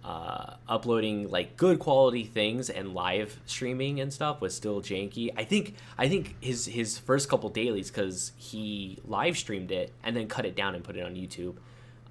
[0.04, 5.32] uh, uploading like good quality things and live streaming and stuff was still janky.
[5.36, 10.16] I think I think his his first couple dailies because he live streamed it and
[10.16, 11.56] then cut it down and put it on YouTube.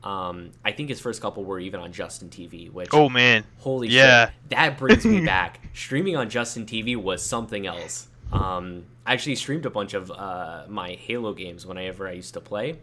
[0.06, 3.88] Um, I think his first couple were even on Justin TV, which oh man, holy
[3.88, 5.60] yeah, shit, that brings me back.
[5.72, 8.08] Streaming on Justin TV was something else.
[8.32, 12.40] Um, I actually streamed a bunch of uh, my Halo games whenever I used to
[12.40, 12.78] play.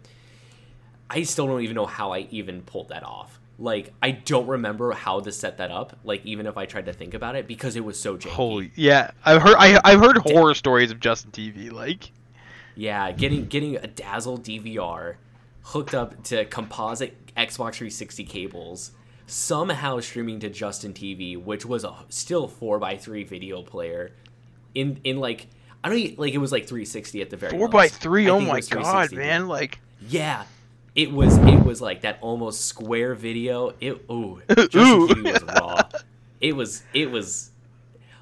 [1.10, 3.40] I still don't even know how I even pulled that off.
[3.60, 5.98] like I don't remember how to set that up.
[6.04, 8.30] Like even if I tried to think about it, because it was so janky.
[8.30, 11.72] Holy yeah, I've heard I, I've heard horror stories of Justin TV.
[11.72, 12.12] Like
[12.76, 15.16] Yeah, getting getting a Dazzle DVR
[15.64, 18.92] hooked up to composite Xbox 360 cables,
[19.28, 24.12] somehow streaming to Justin TV, which was a still four x three video player,
[24.76, 25.48] in in like
[25.84, 28.30] I don't e- like it was like 360 at the very four by three.
[28.30, 29.48] Oh my god, man!
[29.48, 30.44] Like Yeah,
[30.96, 33.74] it was it was like that almost square video.
[33.80, 35.24] It ooh, Justin.
[35.24, 35.82] Was raw.
[36.40, 37.52] It was it was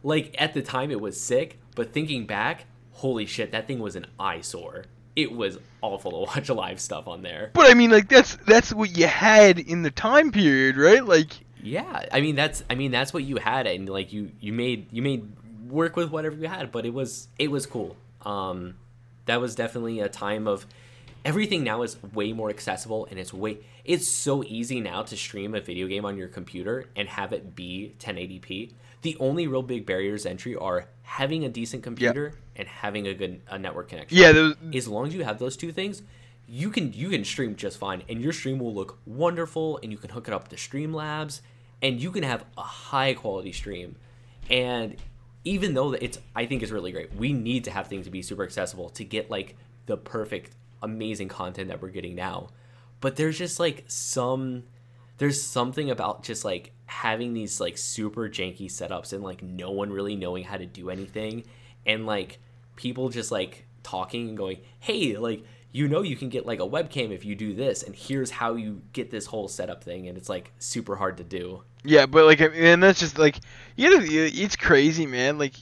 [0.04, 3.95] like at the time it was sick, but thinking back, holy shit, that thing was
[3.95, 4.86] an eyesore.
[5.16, 7.52] It was awful to watch live stuff on there.
[7.54, 11.04] But I mean, like that's that's what you had in the time period, right?
[11.04, 11.32] Like,
[11.62, 14.88] Yeah, I mean that's I mean that's what you had, and like you you made
[14.93, 15.30] you made
[15.70, 17.95] work with whatever you had, but it was it was cool.
[18.26, 18.76] Um,
[19.26, 20.65] that was definitely a time of
[21.24, 25.55] everything now is way more accessible, and it's way it's so easy now to stream
[25.55, 28.74] a video game on your computer and have it be 1080p.
[29.01, 33.41] The only real big barriers entry are having a decent computer and having a good
[33.49, 36.03] a network connection yeah, those, as long as you have those two things
[36.47, 39.97] you can you can stream just fine and your stream will look wonderful and you
[39.97, 41.41] can hook it up to streamlabs
[41.82, 43.95] and you can have a high quality stream
[44.49, 44.97] and
[45.44, 48.22] even though it's i think it's really great we need to have things to be
[48.22, 52.50] super accessible to get like the perfect amazing content that we're getting now.
[53.02, 54.64] But there's just like some
[55.18, 59.92] there's something about just like having these like super janky setups and like no one
[59.92, 61.44] really knowing how to do anything
[61.86, 62.40] and like
[62.78, 66.67] people just like talking and going hey like you know you can get like a
[66.67, 70.17] webcam if you do this and here's how you get this whole setup thing and
[70.17, 73.39] it's like super hard to do yeah, but like, and that's just like,
[73.78, 75.38] you know, it's crazy, man.
[75.38, 75.53] Like,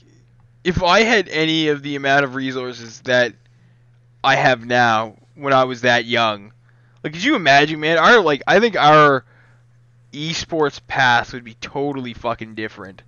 [0.64, 3.34] if I had any of the amount of resources that
[4.24, 6.52] I have now when I was that young,
[7.04, 7.98] like, could you imagine, man?
[7.98, 9.24] Our like, I think our
[10.12, 13.04] esports path would be totally fucking different.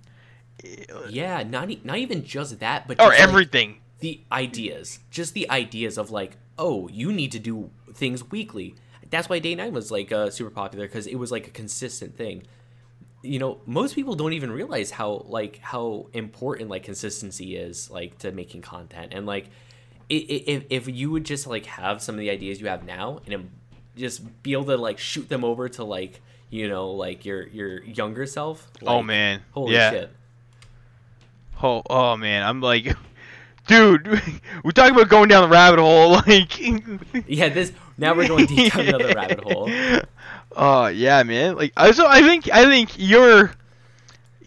[1.09, 3.81] yeah not e- not even just that but Or just, like, everything.
[3.99, 8.75] the ideas just the ideas of like oh you need to do things weekly.
[9.09, 12.15] That's why day nine was like uh, super popular because it was like a consistent
[12.15, 12.43] thing.
[13.23, 18.19] You know most people don't even realize how like how important like consistency is like
[18.19, 19.13] to making content.
[19.13, 19.49] And like
[20.07, 23.49] if, if you would just like have some of the ideas you have now and
[23.97, 27.83] just be able to like shoot them over to like you know like your your
[27.83, 29.41] younger self oh man.
[29.51, 29.91] holy yeah.
[29.91, 30.11] shit.
[31.63, 32.85] Oh, oh man, I'm like,
[33.67, 34.07] dude,
[34.63, 36.21] we're talking about going down the rabbit hole.
[36.27, 36.59] Like,
[37.27, 39.69] yeah this now we're going deep down another rabbit hole
[40.55, 41.55] Oh yeah, man.
[41.55, 43.51] Like, I so I think I think your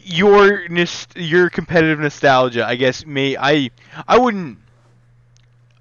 [0.02, 0.66] your
[1.16, 3.70] your competitive nostalgia, I guess, may I
[4.06, 4.58] I wouldn't.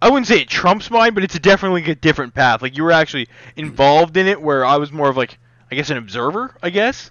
[0.01, 2.61] I wouldn't say it trumps mine, but it's a definitely a different path.
[2.61, 5.37] Like you were actually involved in it, where I was more of like,
[5.71, 6.53] I guess, an observer.
[6.61, 7.09] I guess,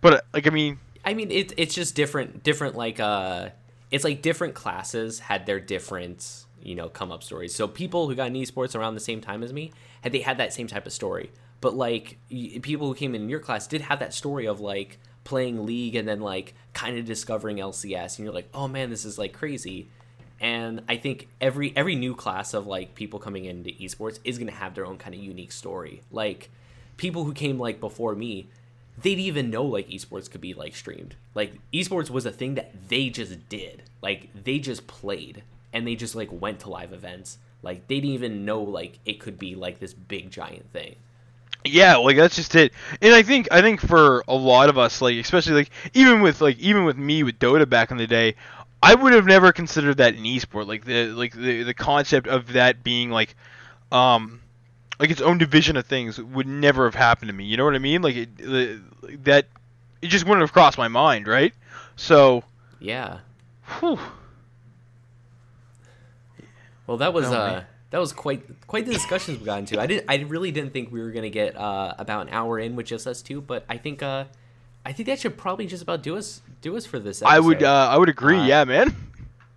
[0.00, 3.50] but uh, like I mean, I mean, it's it's just different, different like uh,
[3.90, 7.54] it's like different classes had their different you know come up stories.
[7.54, 9.72] So people who got in esports around the same time as me
[10.02, 11.30] had they had that same type of story.
[11.60, 14.98] But like y- people who came in your class did have that story of like
[15.24, 19.04] playing league and then like kind of discovering LCS, and you're like, oh man, this
[19.04, 19.88] is like crazy.
[20.40, 24.52] And I think every every new class of like people coming into esports is gonna
[24.52, 26.02] have their own kind of unique story.
[26.10, 26.50] Like
[26.96, 28.48] people who came like before me,
[29.02, 31.14] they didn't even know like esports could be like streamed.
[31.34, 33.82] Like esports was a thing that they just did.
[34.02, 35.42] Like they just played
[35.72, 37.38] and they just like went to live events.
[37.62, 40.96] Like they didn't even know like it could be like this big giant thing.
[41.64, 42.72] Yeah, like that's just it.
[43.02, 46.40] And I think I think for a lot of us, like especially like even with
[46.40, 48.36] like even with me with Dota back in the day,
[48.82, 50.66] I would have never considered that an esport.
[50.66, 53.34] Like the like the the concept of that being like
[53.90, 54.40] um
[54.98, 57.44] like its own division of things would never have happened to me.
[57.44, 58.02] You know what I mean?
[58.02, 58.80] Like it, the,
[59.24, 59.46] that
[60.02, 61.52] it just wouldn't have crossed my mind, right?
[61.96, 62.44] So,
[62.80, 63.18] Yeah.
[63.80, 63.98] whew.
[66.86, 69.80] Well, that was Oh, uh that was quite quite the discussions we got into.
[69.80, 72.76] I didn't, I really didn't think we were gonna get uh about an hour in
[72.76, 74.24] with just us two, but I think uh
[74.84, 77.22] I think that should probably just about do us do us for this.
[77.22, 77.34] Episode.
[77.34, 78.38] I would uh, I would agree.
[78.38, 78.94] Uh, yeah, man.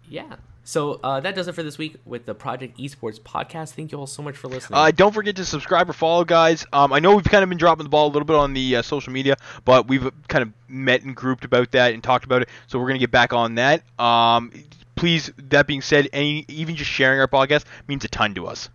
[0.08, 0.38] Yeah.
[0.70, 3.72] So uh, that does it for this week with the Project Esports podcast.
[3.72, 4.78] Thank you all so much for listening.
[4.78, 6.64] Uh, don't forget to subscribe or follow, guys.
[6.72, 8.76] Um, I know we've kind of been dropping the ball a little bit on the
[8.76, 12.44] uh, social media, but we've kind of met and grouped about that and talked about
[12.44, 12.50] it.
[12.68, 13.82] So we're gonna get back on that.
[14.00, 14.52] Um,
[14.96, 15.32] please.
[15.50, 18.70] That being said, any even just sharing our podcast means a ton to us.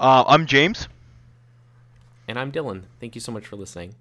[0.00, 0.88] Uh, I'm James.
[2.26, 2.84] and I'm Dylan.
[3.00, 3.96] Thank you so much for listening.